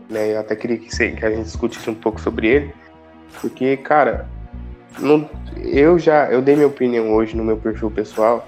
[0.09, 0.35] Né?
[0.35, 2.75] Eu até queria que, que a gente discutisse um pouco sobre ele.
[3.41, 4.29] Porque, cara,
[4.99, 8.47] não, eu já eu dei minha opinião hoje no meu perfil pessoal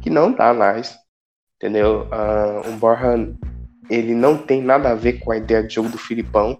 [0.00, 0.96] que não tá mais.
[1.56, 2.06] Entendeu?
[2.06, 3.28] Uh, o Borja
[3.90, 6.58] ele não tem nada a ver com a ideia de jogo do Filipão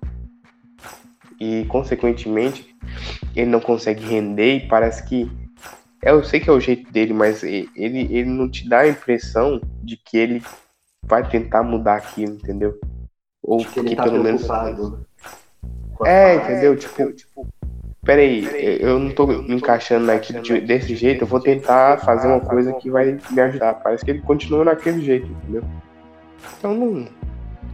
[1.41, 2.75] e consequentemente
[3.37, 5.31] ele não consegue render e parece que
[6.03, 8.89] é, eu sei que é o jeito dele, mas ele, ele não te dá a
[8.89, 10.43] impressão de que ele
[11.03, 12.79] vai tentar mudar aquilo, entendeu?
[13.49, 14.47] Ou que, que tá pelo menos
[16.05, 16.77] é, entendeu?
[16.77, 17.47] Tipo, tipo,
[18.05, 18.47] peraí,
[18.81, 22.41] eu não tô me encaixando na equipe de, desse jeito, eu vou tentar fazer uma
[22.41, 23.75] coisa que vai me ajudar.
[23.75, 25.65] Parece que ele continua naquele jeito, entendeu?
[26.59, 27.07] Então não,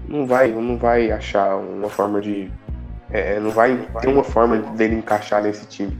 [0.09, 2.51] não vai, não vai achar uma forma de.
[3.11, 5.97] É, não vai ter uma forma dele encaixar nesse time.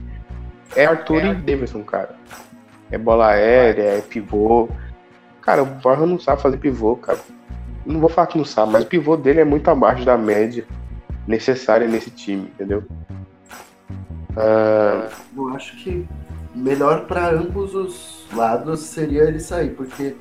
[0.75, 1.27] É Arthur é.
[1.27, 2.15] e Davidson, cara.
[2.89, 4.69] É bola aérea, é pivô.
[5.41, 7.19] Cara, o Borja não sabe fazer pivô, cara.
[7.85, 10.65] Não vou falar que não sabe, mas o pivô dele é muito abaixo da média
[11.27, 12.83] necessária nesse time, entendeu?
[14.31, 15.09] Uh...
[15.35, 16.07] Eu acho que
[16.53, 20.15] melhor para ambos os lados seria ele sair, porque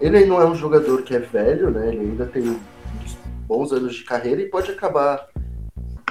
[0.00, 1.88] ele não é um jogador que é velho, né?
[1.88, 2.58] Ele ainda tem
[3.46, 5.28] bons anos de carreira e pode acabar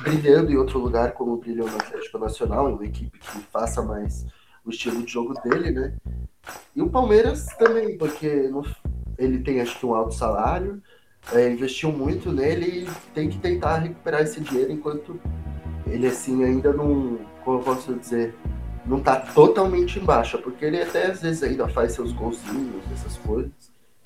[0.02, 4.26] brilhando em outro lugar, como brilhou no Atlético Nacional, em uma equipe que faça mais
[4.65, 5.93] o estilo de jogo dele, né?
[6.76, 8.50] E o Palmeiras também, porque
[9.17, 10.82] ele tem acho que um alto salário,
[11.34, 15.20] é, investiu muito nele e tem que tentar recuperar esse dinheiro enquanto
[15.88, 18.36] ele assim ainda não, como eu posso dizer,
[18.86, 23.18] não tá totalmente em baixa, porque ele até às vezes ainda faz seus golzinhos, essas
[23.18, 23.52] coisas.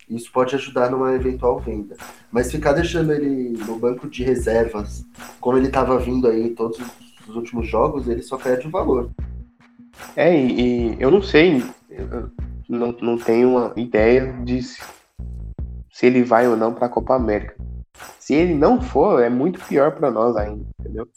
[0.09, 1.95] Isso pode ajudar numa eventual venda.
[2.31, 5.05] Mas ficar deixando ele no banco de reservas,
[5.39, 6.79] como ele estava vindo aí em todos
[7.27, 9.09] os últimos jogos, ele só perde o valor.
[10.15, 12.29] É, e, e eu não sei, eu
[12.67, 14.59] não, não tenho uma ideia de
[15.93, 17.55] se, ele vai ou não para a Copa América.
[18.19, 21.07] Se ele não for, é muito pior para nós ainda, entendeu?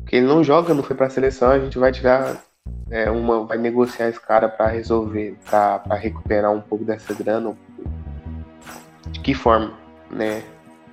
[0.00, 2.36] Porque ele não joga, não foi para a seleção, a gente vai tirar
[2.90, 7.56] é, uma, vai negociar esse cara para resolver, para recuperar um pouco dessa grana,
[9.10, 9.72] de que forma,
[10.10, 10.42] né?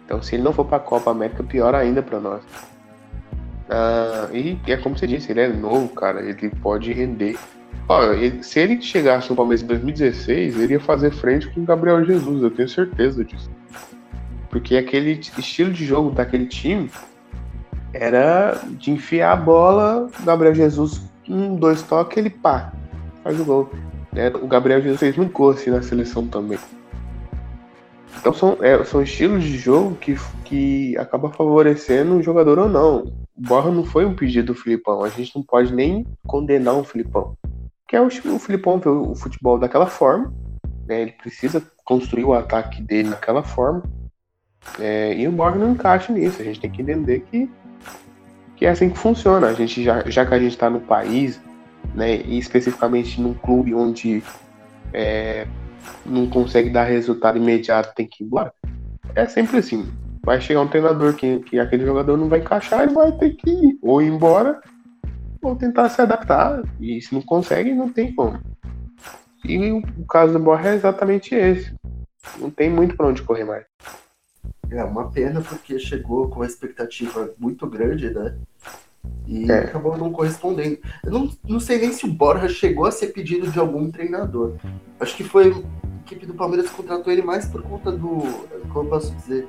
[0.06, 2.42] Então, se ele não for para a Copa América, pior ainda para nós.
[3.70, 6.22] Ah, e é como você disse, ele é novo, cara.
[6.22, 7.38] Ele pode render.
[7.90, 12.04] Ele, se ele chegasse no Palmeiras em 2016, ele ia fazer frente com o Gabriel
[12.04, 13.50] Jesus, eu tenho certeza disso.
[14.50, 16.90] Porque aquele estilo de jogo daquele time
[17.94, 22.74] era de enfiar a bola, o Gabriel Jesus, um, dois toques, ele pá,
[23.24, 23.72] faz o gol.
[24.12, 24.30] Né?
[24.30, 26.60] O Gabriel Jesus fez muito gol assim na seleção também.
[28.20, 33.14] Então são, é, são estilos de jogo que, que acaba favorecendo o jogador ou não.
[33.38, 35.04] O Borra não foi um pedido do Filipão.
[35.04, 37.38] A gente não pode nem condenar o Filipão.
[37.88, 40.34] Porque é o, o Filipão vê o futebol daquela forma.
[40.86, 41.04] Né?
[41.04, 43.82] Ele precisa construir o ataque dele daquela forma.
[44.78, 46.42] É, e o Borja não encaixa nisso.
[46.42, 47.50] A gente tem que entender que
[48.58, 49.48] que é assim que funciona.
[49.48, 51.40] A gente já, já que a gente está no país,
[51.96, 54.22] né, e especificamente num clube onde
[54.92, 55.48] é,
[56.06, 58.52] não consegue dar resultado imediato, tem que ir embora.
[59.16, 59.88] É sempre assim.
[60.26, 63.50] Vai chegar um treinador que, que aquele jogador não vai encaixar e vai ter que
[63.50, 64.60] ir, ou ir embora
[65.42, 66.62] ou tentar se adaptar.
[66.80, 68.40] E se não consegue, não tem como.
[69.44, 71.74] E o caso do Borja é exatamente esse.
[72.40, 73.66] Não tem muito para onde correr mais.
[74.70, 78.36] É uma pena porque chegou com uma expectativa muito grande, né?
[79.26, 79.60] E é.
[79.60, 80.80] acabou não correspondendo.
[81.04, 84.56] Eu não, não sei nem se o Borja chegou a ser pedido de algum treinador.
[85.00, 88.22] Acho que foi a equipe do Palmeiras contratou ele mais por conta do.
[88.74, 89.48] Como eu posso dizer?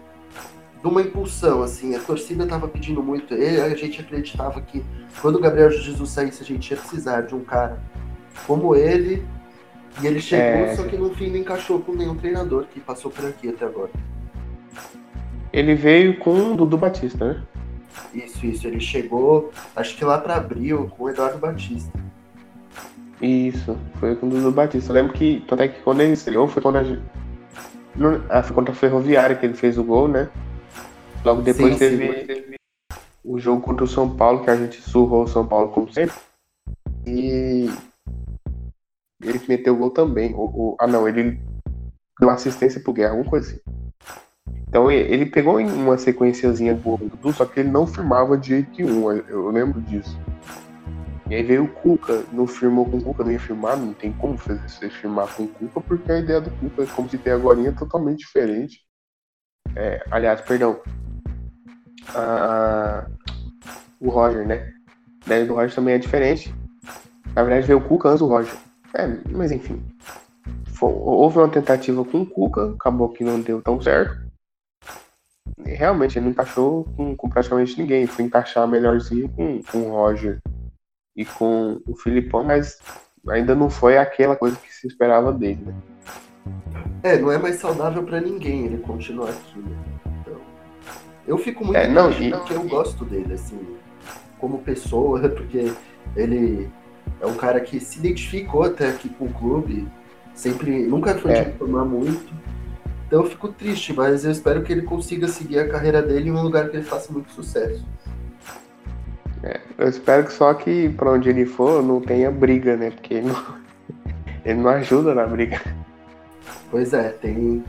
[0.80, 1.94] De uma impulsão, assim.
[1.94, 4.84] A torcida estava pedindo muito ele, a gente acreditava que
[5.20, 7.80] quando o Gabriel Jesus saísse, a gente ia precisar de um cara
[8.46, 9.24] como ele.
[10.00, 10.76] E ele chegou, é...
[10.76, 13.90] só que no fim não encaixou com nenhum treinador que passou por aqui até agora.
[15.52, 17.42] Ele veio com o Dudu Batista, né?
[18.14, 18.66] Isso, isso.
[18.66, 21.90] Ele chegou, acho que lá para abril, com o Eduardo Batista.
[23.20, 24.92] Isso, foi com o Dudu Batista.
[24.92, 27.02] Eu lembro que, até que quando ele estreou, foi quando a gente.
[28.28, 30.28] Ah, foi contra a Ferroviária que ele fez o gol, né?
[31.24, 32.26] Logo depois sim, teve, sim.
[32.26, 32.56] teve
[33.24, 36.16] o jogo contra o São Paulo, que a gente surrou o São Paulo como sempre.
[37.06, 37.68] E
[39.22, 40.34] ele meteu o gol também.
[40.34, 41.40] O, o, ah não, ele
[42.18, 43.60] deu assistência pro Guerra, alguma coisa assim.
[44.68, 48.48] Então ele pegou em uma sequenciazinha boa do Dudu, só que ele não firmava de
[48.48, 50.18] jeito nenhum, eu lembro disso.
[51.28, 54.12] E aí veio o Cuca, não firmou com o Cuca, não ia firmar, não tem
[54.12, 57.32] como fazer você firmar com o Cuca, porque a ideia do Cuca, como se tem
[57.32, 58.87] agora, é totalmente diferente.
[59.78, 60.80] É, aliás, perdão.
[62.14, 63.06] A,
[64.00, 64.72] o Roger, né?
[65.22, 66.54] A ideia do Roger também é diferente.
[67.34, 68.54] Na verdade veio o Cuca antes do Roger.
[68.94, 69.82] É, mas enfim.
[70.80, 74.28] houve uma tentativa com o Cuca, acabou que não deu tão certo
[75.64, 78.06] realmente ele não encaixou com, com, praticamente ninguém.
[78.06, 80.38] Foi encaixar melhorzinho com, com o Roger
[81.16, 82.78] e com o Filipão, mas
[83.28, 85.74] ainda não foi aquela coisa que se esperava dele, né?
[87.08, 89.76] É, não é mais saudável para ninguém ele continuar aqui, né?
[90.20, 90.36] Então,
[91.26, 92.30] eu fico muito é, não, e...
[92.30, 93.58] porque eu gosto dele, assim,
[94.38, 95.72] como pessoa, porque
[96.14, 96.68] ele
[97.18, 99.88] é um cara que se identificou até aqui com o clube,
[100.34, 101.44] sempre, nunca foi é.
[101.44, 102.30] de reclamar muito,
[103.06, 106.32] então eu fico triste, mas eu espero que ele consiga seguir a carreira dele em
[106.32, 107.82] um lugar que ele faça muito sucesso.
[109.42, 112.90] É, eu espero que só que para onde ele for não tenha briga, né?
[112.90, 113.44] Porque ele não,
[114.44, 115.58] ele não ajuda na briga.
[116.70, 117.64] Pois é, tem,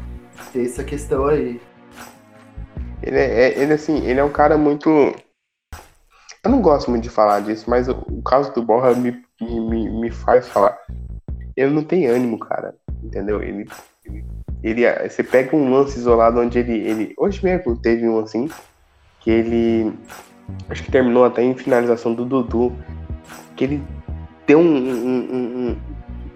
[0.51, 1.61] tem essa questão aí.
[3.01, 4.89] Ele é, é, ele assim, ele é um cara muito.
[6.43, 10.11] Eu não gosto muito de falar disso, mas o, caso do Borra me, me, me
[10.11, 10.77] faz falar.
[11.55, 12.75] Ele não tem ânimo, cara.
[13.03, 13.41] Entendeu?
[13.41, 13.67] Ele,
[14.05, 14.25] ele
[14.61, 17.13] ele, você pega um lance isolado onde ele, ele.
[17.17, 18.49] Hoje mesmo teve um assim,
[19.21, 19.93] que ele.
[20.69, 22.73] Acho que terminou até em finalização do Dudu.
[23.55, 23.83] Que ele
[24.45, 25.77] deu um, um, um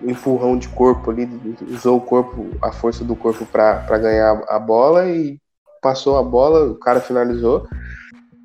[0.06, 1.28] empurrão de corpo ali,
[1.70, 5.38] usou o corpo, a força do corpo para ganhar a bola e
[5.82, 7.68] passou a bola, o cara finalizou.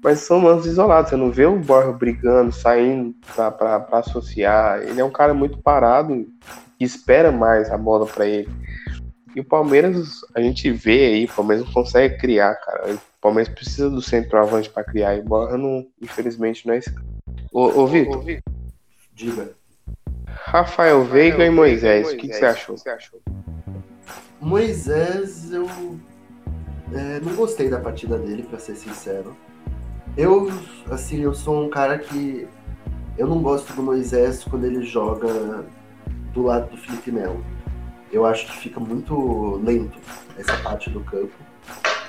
[0.03, 4.81] Mas são lances isolados, você não vê o Borja brigando, saindo para associar.
[4.83, 8.49] Ele é um cara muito parado e espera mais a bola para ele.
[9.35, 12.95] E o Palmeiras, a gente vê aí, o Palmeiras não consegue criar, cara.
[12.95, 16.95] O Palmeiras precisa do centroavante para criar, embora não, infelizmente não é esse.
[17.53, 18.25] Ô, ô Vitor.
[19.15, 19.58] Diga.
[20.45, 22.75] Rafael, Veiga e Moisés, o que, que, você achou?
[22.75, 23.21] Que você achou?
[24.41, 25.69] Moisés, eu
[26.93, 29.37] é, não gostei da partida dele, para ser sincero.
[30.17, 30.51] Eu,
[30.91, 32.49] assim, eu sou um cara que
[33.17, 35.65] eu não gosto do Moisés quando ele joga
[36.33, 37.45] do lado do Felipe Melo
[38.13, 39.99] eu acho que fica muito lento
[40.37, 41.33] essa parte do campo.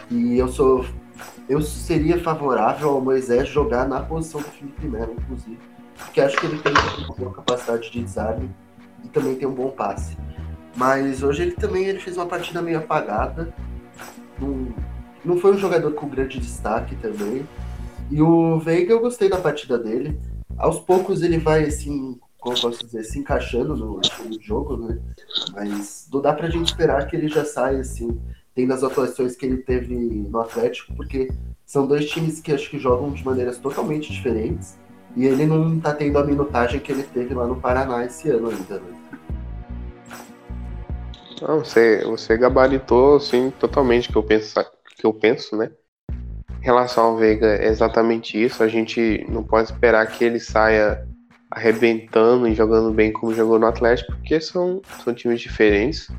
[0.10, 0.86] E eu sou.
[1.48, 5.60] Eu seria favorável ao Moisés jogar na posição do Felipe Melo, inclusive.
[6.00, 8.50] Porque acho que ele tem uma boa capacidade de desarme
[9.04, 10.18] e também tem um bom passe.
[10.76, 13.54] Mas hoje ele também ele fez uma partida meio apagada.
[14.40, 14.74] Não,
[15.24, 17.48] não foi um jogador com grande destaque também.
[18.10, 20.20] E o Veiga eu gostei da partida dele.
[20.58, 24.98] Aos poucos ele vai assim como posso dizer, se encaixando no, no jogo, né?
[25.52, 28.20] Mas não dá pra gente esperar que ele já saia assim,
[28.56, 31.30] tendo as atuações que ele teve no Atlético, porque
[31.66, 34.78] são dois times que acho que jogam de maneiras totalmente diferentes.
[35.16, 38.50] E ele não tá tendo a minutagem que ele teve lá no Paraná esse ano
[38.50, 39.00] ainda, né?
[41.42, 44.54] Não, você, você gabaritou assim, totalmente que eu penso,
[44.98, 45.72] que eu penso, né?
[46.62, 48.62] Em relação ao Veiga, é exatamente isso.
[48.62, 51.08] A gente não pode esperar que ele saia
[51.50, 56.10] arrebentando e jogando bem como jogou no Atlético, porque são, são times diferentes.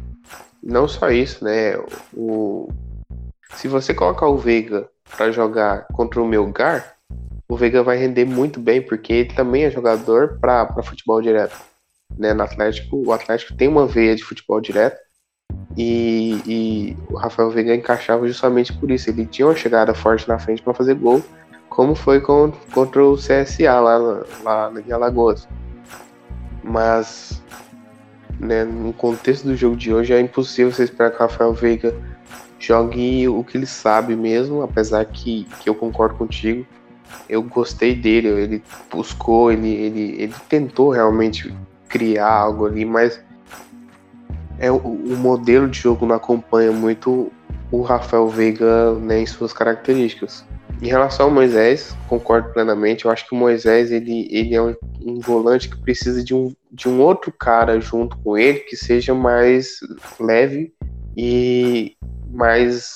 [0.62, 1.76] Não só isso, né?
[2.14, 2.68] O,
[3.54, 6.96] se você colocar o Veiga para jogar contra o Melgar,
[7.50, 11.58] o Veiga vai render muito bem, porque ele também é jogador para futebol direto.
[12.16, 12.32] Né?
[12.32, 14.96] No Atlético, o Atlético tem uma veia de futebol direto.
[15.76, 19.10] E, e o Rafael Veiga encaixava justamente por isso.
[19.10, 21.24] Ele tinha uma chegada forte na frente para fazer gol,
[21.68, 23.98] como foi com, contra o CSA lá,
[24.44, 25.48] lá em Alagoas.
[26.62, 27.42] Mas
[28.38, 31.92] né, no contexto do jogo de hoje é impossível você esperar que o Rafael Veiga
[32.60, 36.64] jogue o que ele sabe mesmo, apesar que, que eu concordo contigo.
[37.28, 41.54] Eu gostei dele, ele buscou, ele, ele, ele tentou realmente
[41.88, 43.20] criar algo ali, mas
[44.58, 47.32] é o, o modelo de jogo não acompanha muito
[47.70, 50.44] o Rafael Veiga né, em suas características.
[50.82, 53.04] Em relação ao Moisés, concordo plenamente.
[53.04, 56.54] Eu acho que o Moisés ele, ele é um, um, volante que precisa de um,
[56.72, 59.78] de um outro cara junto com ele que seja mais
[60.18, 60.72] leve
[61.16, 61.96] e
[62.30, 62.94] mais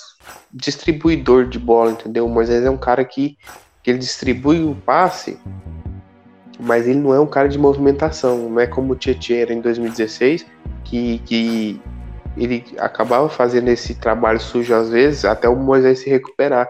[0.53, 2.25] distribuidor de bola, entendeu?
[2.25, 3.37] O Moisés é um cara que,
[3.85, 5.39] que ele distribui o passe,
[6.59, 8.49] mas ele não é um cara de movimentação.
[8.49, 10.47] Não é como o Tietchan era em 2016,
[10.83, 11.81] que, que
[12.35, 16.67] ele acabava fazendo esse trabalho sujo às vezes até o Moisés se recuperar.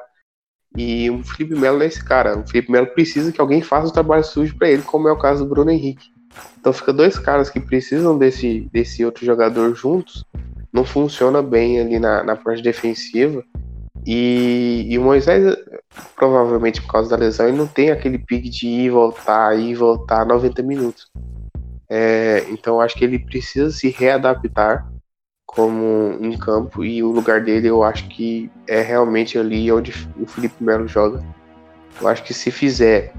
[0.76, 2.36] E o Felipe Melo é esse cara.
[2.36, 5.18] O Felipe Melo precisa que alguém faça o trabalho sujo para ele, como é o
[5.18, 6.08] caso do Bruno Henrique.
[6.58, 10.24] Então fica dois caras que precisam desse, desse outro jogador juntos.
[10.72, 13.44] Não funciona bem ali na, na parte defensiva.
[14.06, 15.56] E, e o Moisés,
[16.14, 19.70] provavelmente por causa da lesão, ele não tem aquele pique de ir e voltar, ir
[19.70, 21.10] e voltar 90 minutos.
[21.88, 24.86] É, então acho que ele precisa se readaptar
[25.46, 30.26] como em campo e o lugar dele eu acho que é realmente ali onde o
[30.26, 31.22] Felipe Melo joga.
[32.00, 33.12] Eu acho que se fizer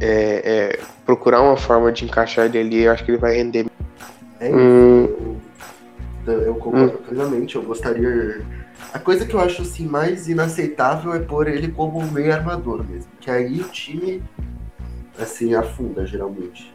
[0.00, 3.66] é, é, procurar uma forma de encaixar ele ali, eu acho que ele vai render.
[4.40, 5.36] É hum,
[6.26, 7.02] eu, eu concordo hum.
[7.08, 7.56] plenamente.
[7.56, 8.44] Eu gostaria.
[8.92, 13.10] A coisa que eu acho assim mais inaceitável é pôr ele como meio armador mesmo,
[13.20, 14.22] que aí o time
[15.18, 16.72] assim afunda geralmente.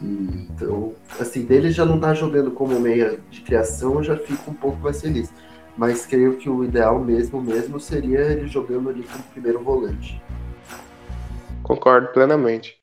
[0.00, 4.54] Então, assim, dele já não tá jogando como meia de criação, eu já fico um
[4.54, 5.32] pouco mais feliz.
[5.76, 10.20] Mas creio que o ideal mesmo mesmo seria ele jogando ali como primeiro volante.
[11.62, 12.80] Concordo plenamente.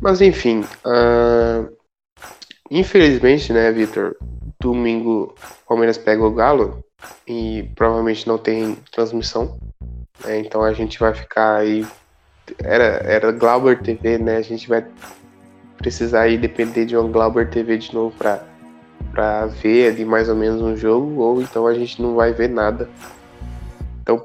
[0.00, 1.72] Mas enfim, uh...
[2.70, 4.16] infelizmente, né, Vitor?
[4.60, 5.34] Domingo
[5.68, 6.84] Palmeiras pega o Galo
[7.26, 9.58] e provavelmente não tem transmissão.
[10.24, 10.40] Né?
[10.40, 11.86] Então a gente vai ficar aí.
[12.58, 14.36] Era, era Glauber TV, né?
[14.36, 14.86] A gente vai
[15.76, 18.44] precisar aí depender de uma Glauber TV de novo para
[19.12, 22.48] para ver ali mais ou menos um jogo, ou então a gente não vai ver
[22.48, 22.88] nada.
[24.00, 24.24] Então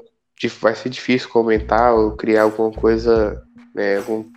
[0.60, 3.42] vai ser difícil comentar ou criar alguma coisa,
[3.74, 4.32] né, algum um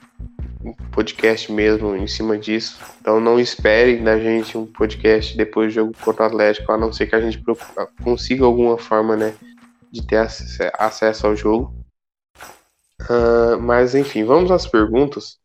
[0.91, 2.79] podcast mesmo em cima disso.
[2.99, 6.91] Então não esperem da gente um podcast depois do jogo contra o Atlético, a não
[6.91, 7.43] ser que a gente
[8.03, 9.33] consiga alguma forma, né,
[9.91, 10.17] de ter
[10.77, 11.73] acesso ao jogo.
[13.01, 15.37] Uh, mas enfim, vamos às perguntas.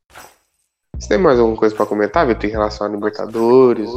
[0.99, 3.91] Você tem mais alguma coisa para comentar, Vitor, em relação a Libertadores?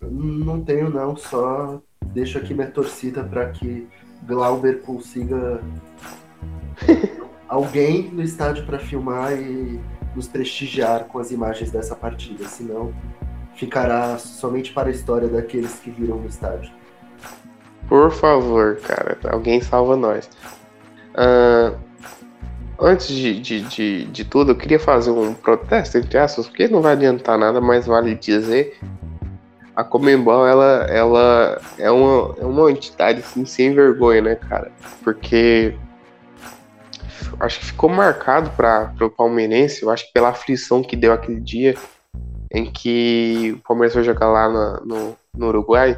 [0.00, 1.16] Não tenho, não.
[1.16, 3.88] Só deixo aqui minha torcida para que
[4.26, 5.62] Glauber consiga
[7.50, 9.80] alguém no estádio para filmar e
[10.14, 12.46] nos prestigiar com as imagens dessa partida.
[12.46, 12.94] Senão,
[13.56, 16.70] ficará somente para a história daqueles que viram no estádio.
[17.88, 20.30] Por favor, cara, alguém salva nós.
[21.12, 21.76] Uh,
[22.78, 26.80] antes de, de, de, de, tudo, eu queria fazer um protesto, entre aspas, porque não
[26.80, 28.78] vai adiantar nada, mas vale dizer.
[29.74, 34.70] A Comembol, ela, ela é, uma, é uma entidade assim, sem vergonha, né, cara?
[35.02, 35.74] Porque
[37.40, 41.40] acho que ficou marcado para o palmeirense, eu acho que pela aflição que deu aquele
[41.40, 41.74] dia
[42.52, 44.48] em que o Palmeiras foi jogar lá
[44.84, 45.96] no, no, Uruguai,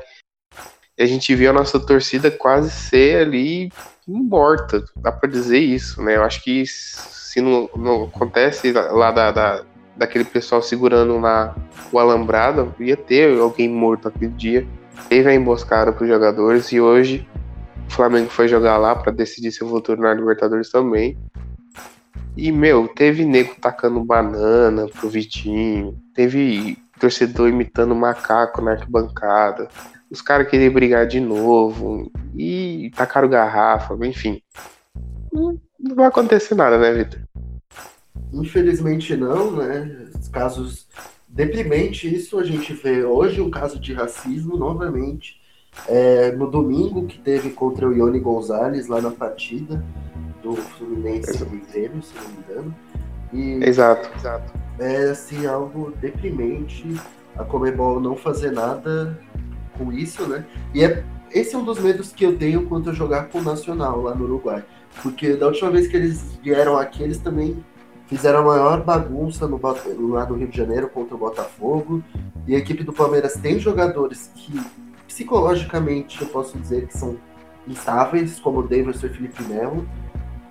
[0.98, 3.72] a gente viu a nossa torcida quase ser ali
[4.06, 6.16] morta, dá para dizer isso, né?
[6.16, 9.64] Eu acho que se não, não acontece lá da, da,
[9.96, 11.56] daquele pessoal segurando lá
[11.90, 14.66] o alambrado, ia ter alguém morto aquele dia.
[15.08, 17.26] Teve a emboscada para os jogadores e hoje
[17.92, 21.14] o Flamengo foi jogar lá para decidir seu futuro na Libertadores também.
[22.34, 29.68] E, meu, teve nego tacando banana pro Vitinho, teve torcedor imitando macaco na arquibancada,
[30.10, 34.40] os caras queriam brigar de novo e tacaram garrafa, enfim.
[35.30, 35.60] Não,
[35.94, 37.20] vai acontecer nada, né, Vitor?
[38.32, 40.08] Infelizmente não, né?
[40.32, 40.88] Casos
[41.28, 45.41] deprimentes, isso a gente vê hoje um caso de racismo novamente.
[45.88, 49.82] É, no domingo que teve contra o Ione Gonzalez lá na partida
[50.42, 52.74] do Fluminense e Grêmio, se não me engano.
[53.32, 54.52] E exato, exato.
[54.78, 56.86] É assim, algo deprimente
[57.36, 59.18] a Comebol não fazer nada
[59.78, 60.44] com isso, né?
[60.74, 63.42] E é, esse é um dos medos que eu tenho quanto a jogar com o
[63.42, 64.62] Nacional lá no Uruguai.
[65.02, 67.64] Porque da última vez que eles vieram aqui, eles também
[68.06, 69.58] fizeram a maior bagunça no,
[70.10, 72.02] lá no Rio de Janeiro contra o Botafogo.
[72.46, 74.52] E a equipe do Palmeiras tem jogadores que,
[75.12, 77.18] psicologicamente, eu posso dizer que são
[77.68, 79.86] instáveis, como o Davidson e Felipe Melo.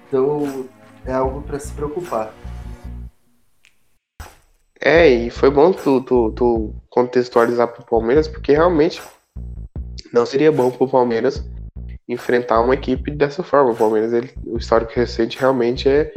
[0.07, 0.67] Então,
[1.03, 2.31] é algo para se preocupar.
[4.79, 9.01] É, e foi bom tu, tu, tu contextualizar pro Palmeiras, porque realmente
[10.13, 11.43] não seria bom pro Palmeiras
[12.07, 13.71] enfrentar uma equipe dessa forma.
[13.71, 16.13] O Palmeiras, ele, o histórico recente realmente é,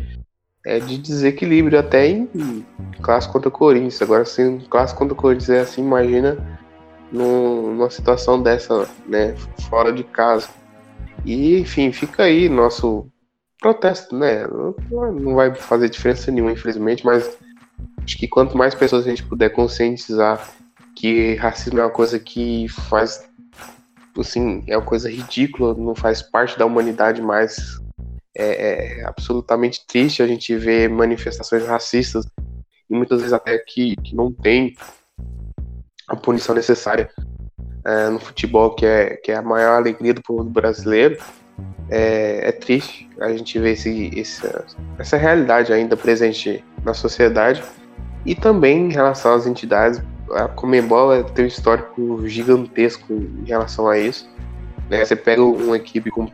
[0.66, 2.28] é de desequilíbrio, até em,
[3.00, 4.02] clássico contra o Corinthians.
[4.02, 6.53] Agora, se um clássico contra o Corinthians é assim, imagina
[7.14, 9.34] numa situação dessa, né,
[9.68, 10.48] fora de casa.
[11.24, 13.06] E, enfim, fica aí nosso
[13.60, 14.46] protesto, né?
[14.90, 17.38] Não, vai fazer diferença nenhuma, infelizmente, mas
[18.04, 20.52] Acho que quanto mais pessoas a gente puder conscientizar
[20.94, 23.26] que racismo é uma coisa que faz,
[24.18, 27.56] assim, é uma coisa ridícula, não faz parte da humanidade mais.
[28.36, 32.26] É, é absolutamente triste a gente ver manifestações racistas
[32.90, 34.76] e muitas vezes até que, que não tem
[36.08, 37.10] a punição necessária
[37.84, 41.18] é, no futebol, que é, que é a maior alegria do povo brasileiro.
[41.90, 44.42] É, é triste a gente ver esse, esse,
[44.98, 47.62] essa realidade ainda presente na sociedade.
[48.24, 50.02] E também em relação às entidades,
[50.32, 54.28] a Comembol tem um histórico gigantesco em relação a isso.
[54.88, 55.04] Né?
[55.04, 56.32] Você pega uma equipe como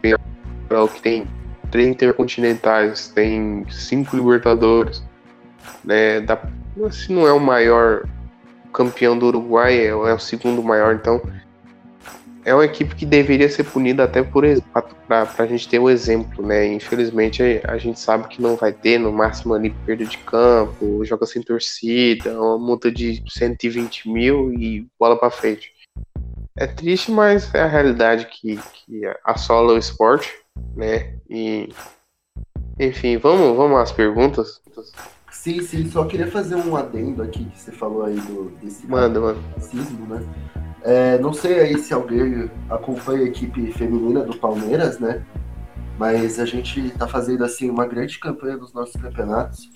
[0.71, 1.27] o que tem
[1.71, 5.03] três intercontinentais, tem cinco Libertadores,
[5.85, 6.21] né?
[6.21, 6.41] Da,
[6.91, 8.09] se não é o maior
[8.73, 11.21] campeão do Uruguai, é, é o segundo maior, então
[12.45, 14.45] é uma equipe que deveria ser punida até por
[15.07, 16.67] para a gente ter um exemplo, né?
[16.67, 21.27] Infelizmente a gente sabe que não vai ter, no máximo ali perda de campo, joga
[21.27, 25.73] sem torcida, uma multa de 120 mil e bola para frente.
[26.57, 30.33] É triste, mas é a realidade que, que assola o esporte,
[30.75, 31.15] né?
[31.29, 31.69] E
[32.79, 34.61] enfim, vamos, vamos às perguntas.
[35.43, 39.19] Sim, sim, só queria fazer um adendo aqui que você falou aí do desse manda,
[40.07, 40.23] né?
[40.83, 45.25] É, não sei aí se alguém acompanha a equipe feminina do Palmeiras, né?
[45.99, 49.71] Mas a gente está fazendo assim uma grande campanha dos nossos campeonatos.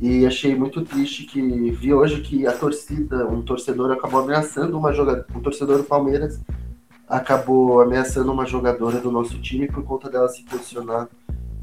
[0.00, 4.92] E achei muito triste que vi hoje que a torcida, um torcedor acabou ameaçando uma
[4.92, 6.40] jogadora, um torcedor do Palmeiras
[7.08, 11.08] acabou ameaçando uma jogadora do nosso time por conta dela se posicionar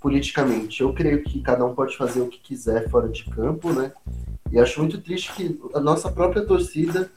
[0.02, 0.82] politicamente.
[0.82, 3.92] Eu creio que cada um pode fazer o que quiser fora de campo, né?
[4.52, 7.10] E acho muito triste que a nossa própria torcida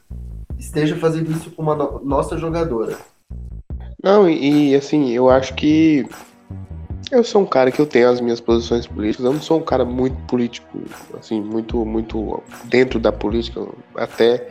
[0.57, 2.97] esteja fazendo isso com uma no nossa jogadora.
[4.01, 6.07] Não, e assim, eu acho que
[7.11, 9.63] eu sou um cara que eu tenho as minhas posições políticas, eu não sou um
[9.63, 10.79] cara muito político,
[11.17, 14.47] assim, muito muito dentro da política, até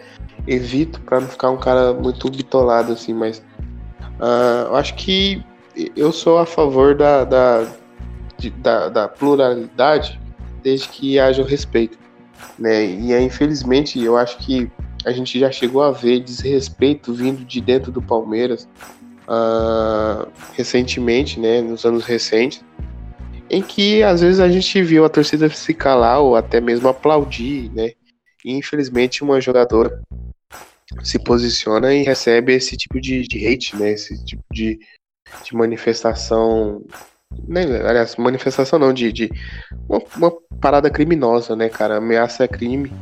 [0.46, 3.38] evito para não ficar um cara muito bitolado assim, mas
[4.18, 5.42] uh, eu acho que
[5.96, 7.66] eu sou a favor da, da,
[8.38, 10.20] de, da, da pluralidade
[10.62, 11.98] desde que haja o respeito,
[12.58, 12.84] né?
[12.84, 14.70] E infelizmente eu acho que
[15.04, 18.66] a gente já chegou a ver desrespeito vindo de dentro do Palmeiras
[19.28, 22.64] uh, recentemente, né, nos anos recentes,
[23.50, 27.70] em que às vezes a gente viu a torcida se calar ou até mesmo aplaudir,
[27.72, 27.92] né?
[28.44, 30.02] E infelizmente uma jogadora
[31.02, 33.92] se posiciona e recebe esse tipo de, de hate, né?
[33.92, 34.78] Esse tipo de,
[35.44, 36.82] de manifestação
[37.46, 39.30] né, aliás, manifestação não, de, de
[39.88, 41.98] uma, uma, parada criminosa, né, cara?
[41.98, 42.92] Ameaça é crime.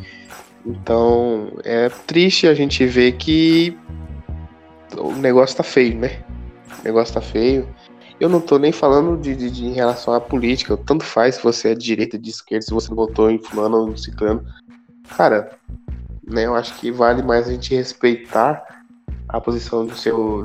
[0.64, 3.76] Então é triste a gente ver que
[4.96, 6.22] o negócio tá feio, né?
[6.80, 7.68] O negócio tá feio.
[8.20, 11.42] Eu não tô nem falando de, de, de em relação à política, tanto faz se
[11.42, 14.44] você é de direita, de esquerda, se você votou em fulano ou ciclano.
[15.16, 15.50] Cara,
[16.24, 18.64] né, eu acho que vale mais a gente respeitar
[19.28, 20.44] a posição do seu,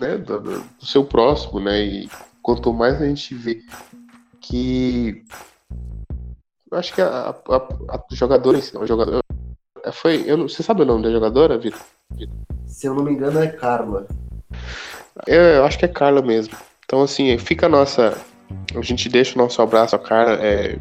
[0.00, 1.82] né, do, do seu próximo, né?
[1.82, 2.10] E
[2.44, 3.62] quanto mais a gente vê
[4.38, 5.24] que
[6.70, 9.22] eu acho que a, a, a, a jogadora, jogador,
[9.92, 10.24] foi.
[10.26, 11.80] Eu não, você sabe o nome da jogadora, Vitor?
[12.66, 14.06] Se eu não me engano, é Carla.
[15.26, 16.54] Eu, eu, acho que é Carla mesmo.
[16.84, 18.18] Então, assim, fica a nossa.
[18.74, 20.34] A gente deixa o nosso abraço a Carla.
[20.34, 20.78] É,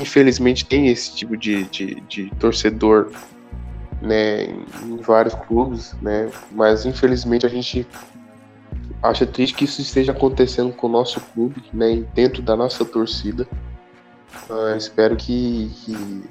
[0.00, 3.12] infelizmente, tem esse tipo de, de, de torcedor
[4.00, 6.30] né, em vários clubes, né?
[6.50, 7.86] Mas infelizmente a gente
[9.02, 12.04] acha triste que isso esteja acontecendo com o nosso clube, né?
[12.14, 13.46] Dentro da nossa torcida.
[14.50, 16.24] Uh, espero que, que,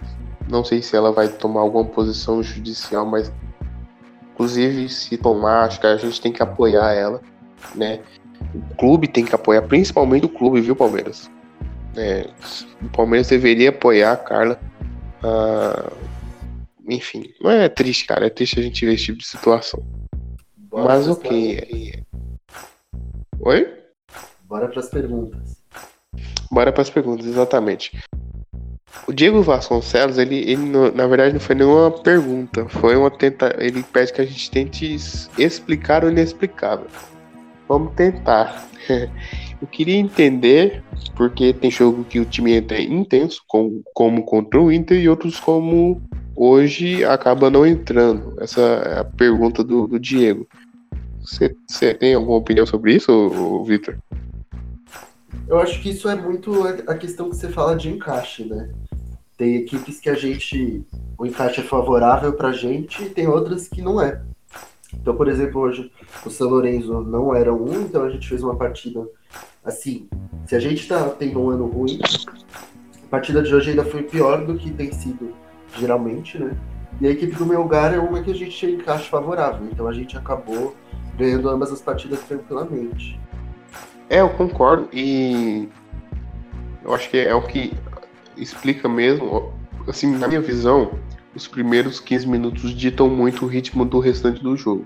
[0.49, 3.31] não sei se ela vai tomar alguma posição judicial, mas
[4.33, 7.21] inclusive se tomar, acho que a gente tem que apoiar ela,
[7.73, 8.01] né?
[8.53, 11.29] O clube tem que apoiar, principalmente o clube, viu, Palmeiras?
[11.95, 12.29] É,
[12.81, 14.59] o Palmeiras deveria apoiar a Carla.
[15.23, 15.95] Uh,
[16.87, 18.27] enfim, não é triste, cara.
[18.27, 19.83] É triste a gente ver esse tipo de situação.
[20.71, 22.03] Mas ok.
[23.45, 23.67] Oi?
[24.49, 25.63] Bora para as perguntas.
[26.51, 27.91] Bora para as perguntas, exatamente.
[29.07, 30.65] O Diego Vasconcelos, ele, ele
[30.95, 34.95] na verdade não foi nenhuma pergunta, foi uma tenta, ele pede que a gente tente
[35.37, 36.87] explicar o inexplicável.
[37.67, 38.67] Vamos tentar.
[39.61, 40.83] Eu queria entender
[41.15, 45.39] porque tem jogo que o time entra intenso, como, como contra o Inter, e outros
[45.39, 46.01] como
[46.35, 48.41] hoje acaba não entrando.
[48.41, 50.47] Essa é a pergunta do, do Diego.
[51.25, 53.97] Você tem alguma opinião sobre isso, Vitor?
[55.47, 58.69] Eu acho que isso é muito a questão que você fala de encaixe, né?
[59.37, 60.83] Tem equipes que a gente.
[61.17, 64.21] O encaixe é favorável pra gente e tem outras que não é.
[64.93, 65.91] Então, por exemplo, hoje
[66.25, 69.05] o São Lourenço não era um, então a gente fez uma partida
[69.63, 70.07] assim.
[70.47, 71.99] Se a gente tá tendo um ano ruim,
[73.03, 75.33] a partida de hoje ainda foi pior do que tem sido
[75.77, 76.55] geralmente, né?
[77.01, 79.93] E a equipe do Melgar é uma que a gente tinha encaixe favorável, então a
[79.93, 80.73] gente acabou
[81.17, 83.19] ganhando ambas as partidas tranquilamente.
[84.09, 85.67] É, eu concordo e
[86.83, 87.73] eu acho que é o que
[88.37, 89.53] explica mesmo,
[89.87, 90.91] assim, na minha visão,
[91.35, 94.85] os primeiros 15 minutos ditam muito o ritmo do restante do jogo,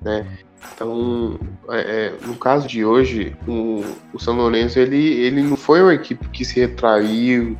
[0.00, 0.26] né?
[0.72, 5.82] Então, é, é, no caso de hoje, o, o São Lourenço ele, ele não foi
[5.82, 7.56] uma equipe que se retraiu,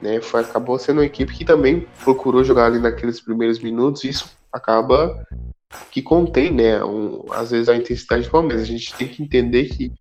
[0.00, 0.20] né?
[0.20, 4.04] Foi, acabou sendo uma equipe que também procurou jogar ali naqueles primeiros minutos.
[4.04, 5.24] E isso acaba
[5.90, 6.82] que contém, né?
[6.84, 8.62] Um, às vezes a intensidade do Palmeiras.
[8.62, 9.92] A gente tem que entender que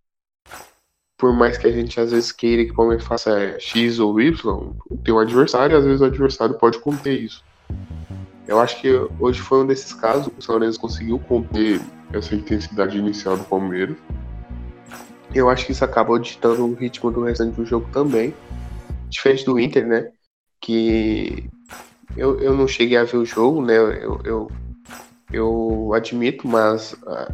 [1.18, 4.74] por mais que a gente às vezes queira que o Palmeiras faça X ou Y,
[5.04, 7.44] tem um adversário e às vezes o adversário pode conter isso.
[8.48, 11.80] Eu acho que hoje foi um desses casos que o São Lourenço conseguiu conter
[12.12, 13.96] essa intensidade inicial do Palmeiras.
[15.34, 18.34] Eu acho que isso acabou ditando o ritmo do restante do jogo também.
[19.08, 20.12] Diferente do Inter, né?
[20.60, 21.50] Que
[22.18, 23.76] eu, eu não cheguei a ver o jogo, né?
[23.78, 24.52] Eu, eu,
[25.32, 27.34] eu admito, mas uh,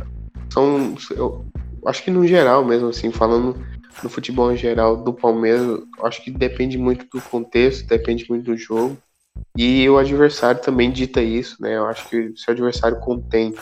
[0.52, 0.96] são.
[1.12, 1.46] Eu
[1.86, 3.56] acho que no geral mesmo, assim, falando
[4.04, 8.58] no futebol em geral do Palmeiras, acho que depende muito do contexto, depende muito do
[8.58, 8.98] jogo.
[9.56, 11.78] E o adversário também dita isso, né?
[11.78, 13.54] Eu acho que se o adversário contém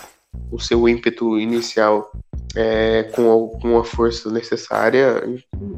[0.52, 2.12] o seu ímpeto inicial
[2.56, 3.22] é, com,
[3.56, 5.24] a, com a força necessária,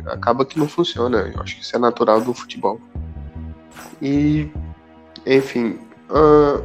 [0.08, 1.32] acaba que não funciona.
[1.34, 2.80] Eu acho que isso é natural do futebol.
[4.02, 4.50] E,
[5.26, 5.80] enfim,
[6.10, 6.64] uh,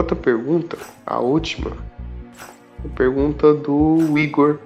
[0.00, 0.76] outra pergunta,
[1.06, 1.76] a última,
[2.84, 4.58] a pergunta do Igor.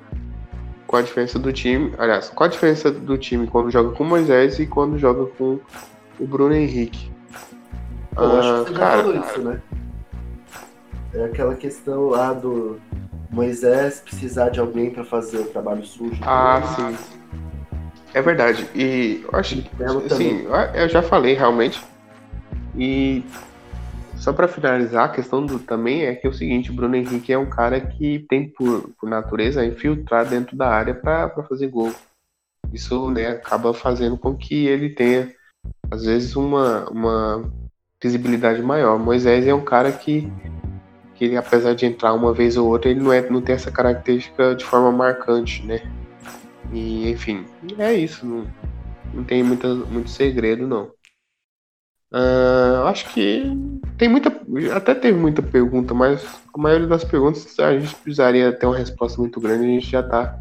[0.87, 1.93] Qual a diferença do time?
[1.99, 5.59] Aliás, qual a diferença do time quando joga com Moisés e quando joga com
[6.21, 7.11] o Bruno Henrique?
[8.17, 9.63] Eu acho que você cara, já falou isso, né?
[11.15, 12.79] É aquela questão lá do
[13.31, 16.21] Moisés precisar de alguém para fazer o trabalho sujo.
[16.23, 16.97] Ah, sim.
[18.13, 18.69] É verdade.
[18.75, 20.15] E eu acho que.
[20.15, 21.83] Sim, eu já falei realmente.
[22.77, 23.25] E
[24.17, 27.33] só para finalizar, a questão do também é que é o seguinte, o Bruno Henrique
[27.33, 31.93] é um cara que tem por, por natureza infiltrar dentro da área para fazer gol.
[32.73, 35.33] Isso né, acaba fazendo com que ele tenha,
[35.91, 37.53] às vezes, uma, uma
[38.03, 38.99] visibilidade maior.
[38.99, 40.31] Moisés é um cara que
[41.15, 43.71] que ele, apesar de entrar uma vez ou outra, ele não, é, não tem essa
[43.71, 45.81] característica de forma marcante, né?
[46.73, 47.45] E, enfim,
[47.79, 48.27] é isso.
[48.27, 48.47] Não,
[49.13, 50.91] não tem muita, muito segredo, não.
[52.13, 53.43] Uh, acho que
[53.99, 54.33] tem muita.
[54.75, 59.21] Até teve muita pergunta, mas a maioria das perguntas a gente precisaria ter uma resposta
[59.21, 59.65] muito grande.
[59.65, 60.39] A gente já tá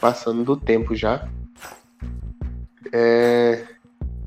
[0.00, 1.28] passando do tempo já.
[2.92, 3.64] É,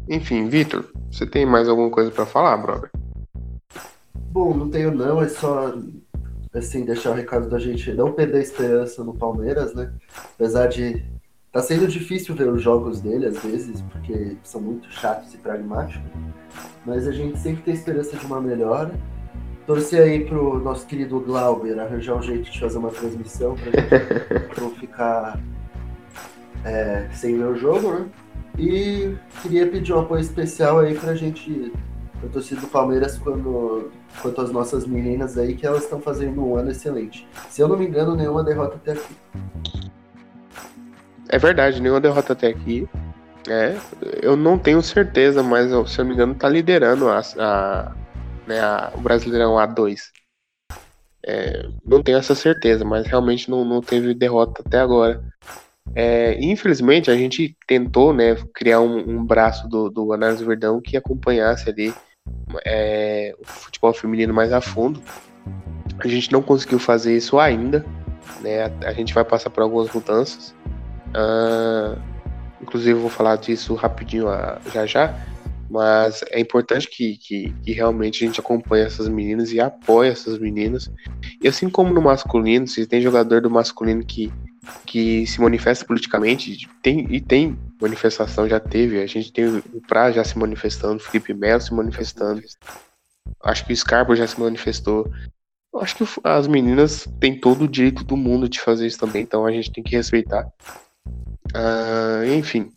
[0.07, 2.89] enfim, Vitor, você tem mais alguma coisa para falar, brother?
[4.32, 5.73] Bom, não tenho não, é só
[6.53, 9.91] assim, deixar o recado da gente não perder a esperança no Palmeiras, né?
[10.36, 11.03] Apesar de
[11.55, 16.11] tá sendo difícil ver os jogos dele às vezes, porque são muito chatos e pragmáticos,
[16.85, 18.93] mas a gente sempre tem esperança de uma melhora.
[19.65, 24.59] Torcer aí pro nosso querido Glauber arranjar um jeito de fazer uma transmissão pra gente
[24.59, 25.39] não ficar
[26.65, 28.05] é, sem ver o jogo, né?
[28.59, 31.71] E queria pedir um apoio especial aí pra gente
[32.21, 33.91] a torcida do Palmeiras quando,
[34.21, 37.25] quanto às nossas meninas aí, que elas estão fazendo um ano excelente.
[37.49, 39.15] Se eu não me engano, nenhuma derrota até aqui.
[41.30, 42.88] É verdade, nenhuma derrota até aqui.
[43.47, 43.78] É,
[44.21, 47.95] eu não tenho certeza, mas se eu não me engano, tá liderando a, a,
[48.47, 49.99] né, a o Brasileirão A2.
[51.28, 55.23] É, não tenho essa certeza, mas realmente não, não teve derrota até agora.
[55.93, 60.97] É, infelizmente, a gente tentou né, criar um, um braço do, do Análise Verdão que
[60.97, 61.93] acompanhasse ali
[62.65, 65.01] é, o futebol feminino mais a fundo.
[65.99, 67.86] A gente não conseguiu fazer isso ainda.
[68.41, 68.63] Né?
[68.63, 70.55] A, a gente vai passar por algumas mudanças.
[71.16, 71.99] Uh,
[72.61, 75.26] inclusive, eu vou falar disso rapidinho uh, já já.
[75.70, 80.38] Mas é importante que, que, que, realmente a gente acompanhe essas meninas e apoie essas
[80.38, 80.91] meninas.
[81.41, 84.32] E assim como no masculino, se tem jogador do masculino que
[84.86, 90.11] que se manifesta politicamente, tem, e tem manifestação, já teve, a gente tem o Pra
[90.11, 92.41] já se manifestando, o Felipe Melo se manifestando,
[93.43, 95.09] acho que o Scarpa já se manifestou.
[95.76, 99.45] Acho que as meninas têm todo o direito do mundo de fazer isso também, então
[99.45, 100.47] a gente tem que respeitar.
[101.55, 102.71] Uh, enfim.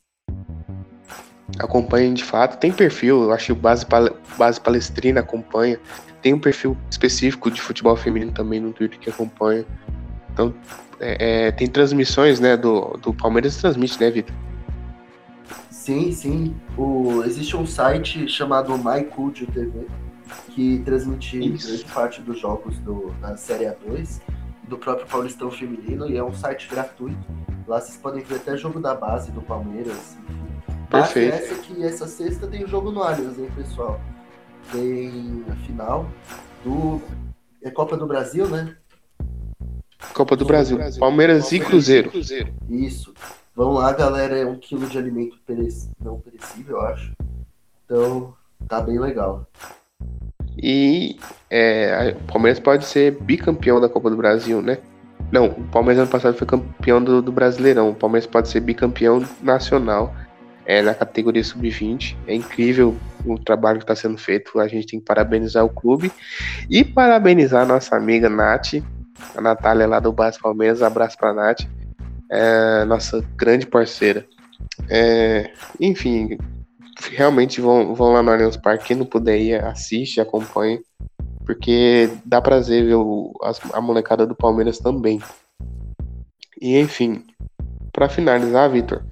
[1.59, 2.59] Acompanhem de fato.
[2.59, 3.87] Tem perfil, eu acho que o Base,
[4.37, 5.81] Base Palestrina acompanha.
[6.23, 9.65] Tem um perfil específico de futebol feminino também no Twitter que acompanha.
[10.33, 10.55] Então,
[11.01, 12.57] é, é, tem transmissões, né?
[12.57, 14.35] Do, do Palmeiras transmite, né, Vitor?
[15.71, 16.55] Sim, sim.
[16.77, 19.87] O, existe um site chamado MyCulture TV
[20.51, 24.21] que transmite grande parte dos jogos do, da Série A2
[24.69, 27.19] do próprio Paulistão Feminino e é um site gratuito.
[27.67, 30.17] Lá vocês podem ver até jogo da base do Palmeiras.
[30.91, 31.35] Perfeito.
[31.35, 34.01] Essa que essa sexta tem o jogo no Allianz, hein, pessoal?
[34.73, 36.09] Tem a final
[36.65, 37.01] do.
[37.63, 38.77] É Copa do Brasil, né?
[40.15, 40.77] Copa do Brasil.
[40.77, 41.01] Brasil.
[41.01, 42.11] Palmeiras, Palmeiras, e Cruzeiro.
[42.11, 42.55] Cruzeiro.
[42.69, 43.13] Isso.
[43.55, 44.39] Vão lá, galera.
[44.39, 45.91] É um quilo de alimento perec...
[46.01, 47.13] não perecível, eu acho.
[47.85, 48.35] Então,
[48.67, 49.47] tá bem legal.
[50.61, 51.19] E
[51.51, 54.79] é, o Palmeiras pode ser bicampeão da Copa do Brasil, né?
[55.31, 57.91] Não, o Palmeiras ano passado foi campeão do, do Brasileirão.
[57.91, 60.15] O Palmeiras pode ser bicampeão nacional
[60.65, 62.17] é, na categoria sub-20.
[62.27, 64.59] É incrível o trabalho que está sendo feito.
[64.59, 66.11] A gente tem que parabenizar o clube
[66.69, 68.75] e parabenizar nossa amiga Nath,
[69.37, 70.83] a Natália lá do Bas Palmeiras.
[70.83, 71.61] Abraço para Nath,
[72.31, 74.27] é, nossa grande parceira.
[74.89, 76.39] É, enfim,
[77.11, 78.87] realmente vão, vão lá no Allianz Parque.
[78.87, 80.81] Quem não puder ir, assiste, acompanha.
[81.45, 85.21] Porque dá prazer ver o, a, a molecada do Palmeiras também.
[86.61, 87.25] E enfim,
[87.93, 89.03] para finalizar, Vitor,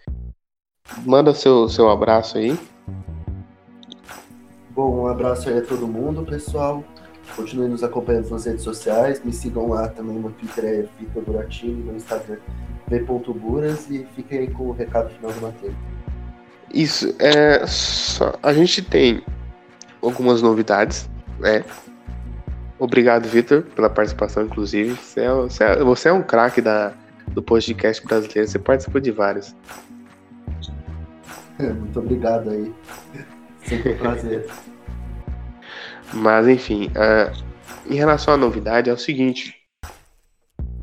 [1.05, 2.59] manda seu, seu abraço aí.
[4.70, 6.84] Bom, um abraço aí a todo mundo, pessoal.
[7.34, 9.24] Continue nos acompanhando nas redes sociais.
[9.24, 12.39] Me sigam lá também no Twitter, é Vitor Buratini, no Instagram,
[12.87, 13.89] v.buras.
[13.91, 15.74] E fiquem aí com o recado final do Matheus.
[16.72, 19.22] Isso, é, só, a gente tem
[20.02, 21.08] algumas novidades,
[21.38, 21.64] né?
[22.78, 24.94] Obrigado, Vitor, pela participação, inclusive.
[24.94, 26.62] Você é, você é, você é um craque
[27.28, 29.54] do podcast brasileiro, você participou de vários.
[31.58, 32.74] Muito obrigado aí.
[33.64, 34.46] Sempre um prazer.
[36.12, 37.44] Mas, enfim, uh,
[37.88, 39.54] em relação à novidade, é o seguinte.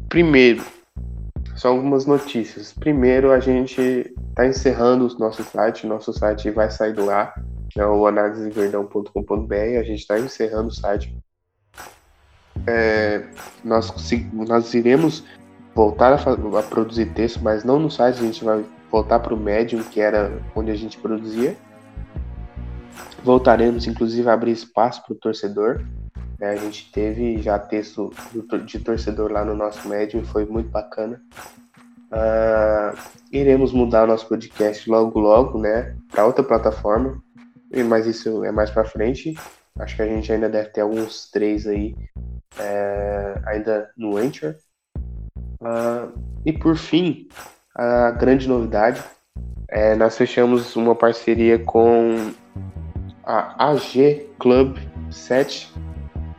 [0.10, 0.64] Primeiro,
[1.64, 2.74] só algumas notícias.
[2.74, 3.82] Primeiro, a gente
[4.30, 5.88] está encerrando o nosso site.
[5.88, 7.42] Nosso site vai sair do ar.
[7.78, 9.80] É o analiseverdão.com.br.
[9.80, 11.18] A gente está encerrando o site.
[12.68, 13.26] É,
[13.64, 13.94] nós,
[14.34, 15.24] nós iremos
[15.74, 18.20] voltar a, a, produzir texto, mas não no site.
[18.20, 21.56] A gente vai voltar para o Medium, que era onde a gente produzia.
[23.24, 25.82] Voltaremos, inclusive, a abrir espaço para o torcedor.
[26.44, 28.12] É, a gente teve já texto
[28.66, 31.22] de torcedor lá no nosso médium e foi muito bacana.
[32.12, 32.98] Uh,
[33.32, 37.24] iremos mudar o nosso podcast logo logo, né, para outra plataforma,
[37.88, 39.34] mas isso é mais para frente.
[39.80, 41.96] Acho que a gente ainda deve ter alguns três aí
[42.60, 44.56] é, ainda no Anchor.
[45.62, 46.12] Uh,
[46.46, 47.30] e por fim,
[47.74, 49.02] a grande novidade,
[49.70, 52.34] é, nós fechamos uma parceria com
[53.24, 54.78] a AG Club
[55.10, 55.72] 7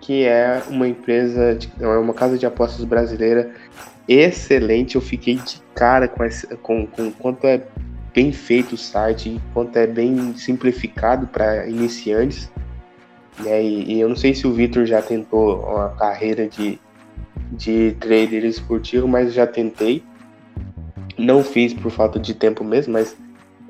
[0.04, 3.50] que é uma empresa, de, é uma casa de apostas brasileira
[4.06, 4.96] excelente.
[4.96, 7.62] Eu fiquei de cara com, esse, com, com quanto é
[8.12, 12.52] bem feito o site, quanto é bem simplificado para iniciantes.
[13.40, 13.64] Né?
[13.64, 16.78] E, e, eu não sei se o Vitor já tentou uma carreira de,
[17.52, 20.04] de trader esportivo, mas já tentei.
[21.16, 23.16] Não fiz por falta de tempo mesmo, mas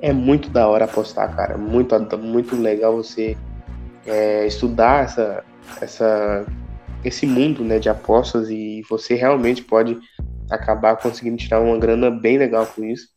[0.01, 1.57] é muito da hora apostar, cara.
[1.57, 3.37] Muito, muito legal você
[4.05, 5.41] é, estudar essa,
[5.81, 6.45] essa,
[7.03, 9.97] esse mundo né, de apostas e você realmente pode
[10.49, 13.09] acabar conseguindo tirar uma grana bem legal com isso.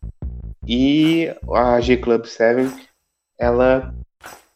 [0.66, 2.70] E a G Club 7
[3.38, 3.94] ela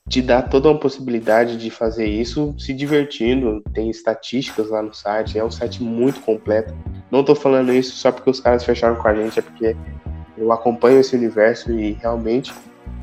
[0.09, 3.63] te dá toda uma possibilidade de fazer isso se divertindo.
[3.73, 6.75] Tem estatísticas lá no site, é um site muito completo.
[7.11, 9.77] Não estou falando isso só porque os caras fecharam com a gente, é porque
[10.37, 12.53] eu acompanho esse universo e realmente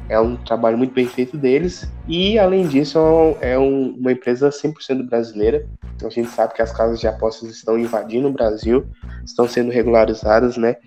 [0.10, 1.88] é um trabalho muito bem feito deles.
[2.08, 2.98] E, além disso,
[3.40, 5.66] é um, uma empresa 100% brasileira.
[6.04, 8.88] A gente sabe que as casas de apostas estão invadindo o Brasil,
[9.24, 10.78] estão sendo regularizadas, né?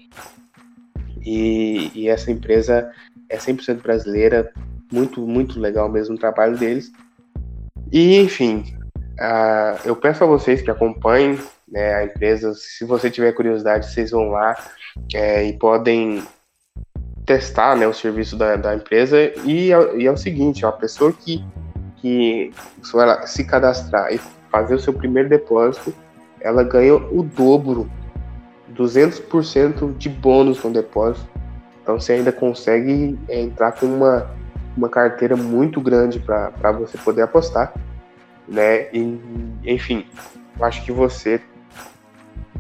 [1.25, 2.91] E, e essa empresa
[3.29, 4.53] é 100% brasileira,
[4.93, 6.91] muito, muito legal mesmo o trabalho deles.
[7.93, 8.65] E, enfim,
[9.21, 12.55] uh, eu peço a vocês que acompanhem né, a empresa.
[12.55, 14.57] Se você tiver curiosidade, vocês vão lá
[15.15, 16.23] é, e podem
[17.25, 21.13] testar né, o serviço da, da empresa e, é, e é o seguinte, a pessoa
[21.13, 21.45] que,
[21.97, 22.53] que
[23.25, 24.21] se cadastrar e
[24.51, 25.95] fazer o seu primeiro depósito,
[26.41, 27.91] ela ganha o dobro
[28.75, 31.29] 200% de bônus no depósito.
[31.83, 34.31] Então você ainda consegue é, entrar com uma,
[34.77, 37.73] uma carteira muito grande para você poder apostar.
[38.49, 38.89] Né?
[38.93, 39.21] E,
[39.65, 40.07] enfim,
[40.59, 41.41] eu acho que você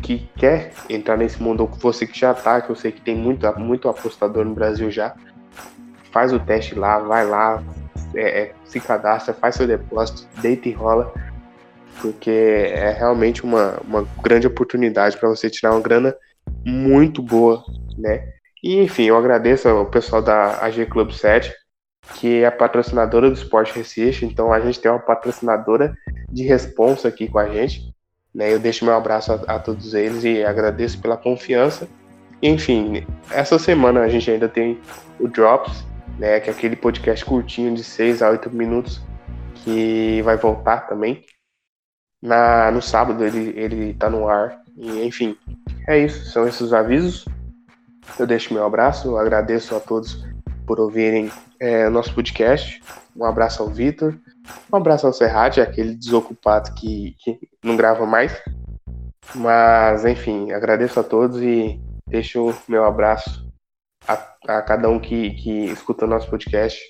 [0.02, 3.14] que quer entrar nesse mundo, ou você que já tá, que eu sei que tem
[3.14, 5.14] muito, muito apostador no Brasil já,
[6.10, 7.62] faz o teste lá, vai lá,
[8.14, 11.12] é, é, se cadastra, faz seu depósito, deita e rola,
[12.00, 16.14] porque é realmente uma, uma grande oportunidade para você tirar uma grana
[16.66, 17.64] muito boa,
[17.96, 18.32] né?
[18.62, 21.52] E enfim, eu agradeço ao pessoal da AG Club 7,
[22.16, 25.94] que é a patrocinadora do Esporte Recife, então a gente tem uma patrocinadora
[26.30, 27.92] de responsa aqui com a gente.
[28.34, 28.52] Né?
[28.52, 31.88] Eu deixo meu abraço a, a todos eles e agradeço pela confiança.
[32.42, 34.80] Enfim, essa semana a gente ainda tem
[35.20, 35.84] o Drops,
[36.18, 39.00] né, que é aquele podcast curtinho de 6 a 8 minutos
[39.54, 41.24] que vai voltar também.
[42.20, 44.60] Na, no sábado ele, ele tá no ar.
[44.76, 45.36] E, enfim,
[45.88, 46.30] é isso.
[46.30, 47.24] São esses os avisos.
[48.18, 49.16] Eu deixo meu abraço.
[49.16, 50.24] Agradeço a todos
[50.66, 51.30] por ouvirem
[51.60, 52.82] é, nosso podcast.
[53.16, 54.14] Um abraço ao Vitor.
[54.72, 58.42] Um abraço ao Serrat, aquele desocupado que, que não grava mais.
[59.34, 63.46] Mas, enfim, agradeço a todos e deixo meu abraço
[64.06, 64.14] a,
[64.48, 66.80] a cada um que, que escuta o nosso podcast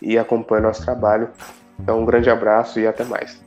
[0.00, 1.30] e acompanha nosso trabalho.
[1.78, 3.42] Então, um grande abraço e até mais.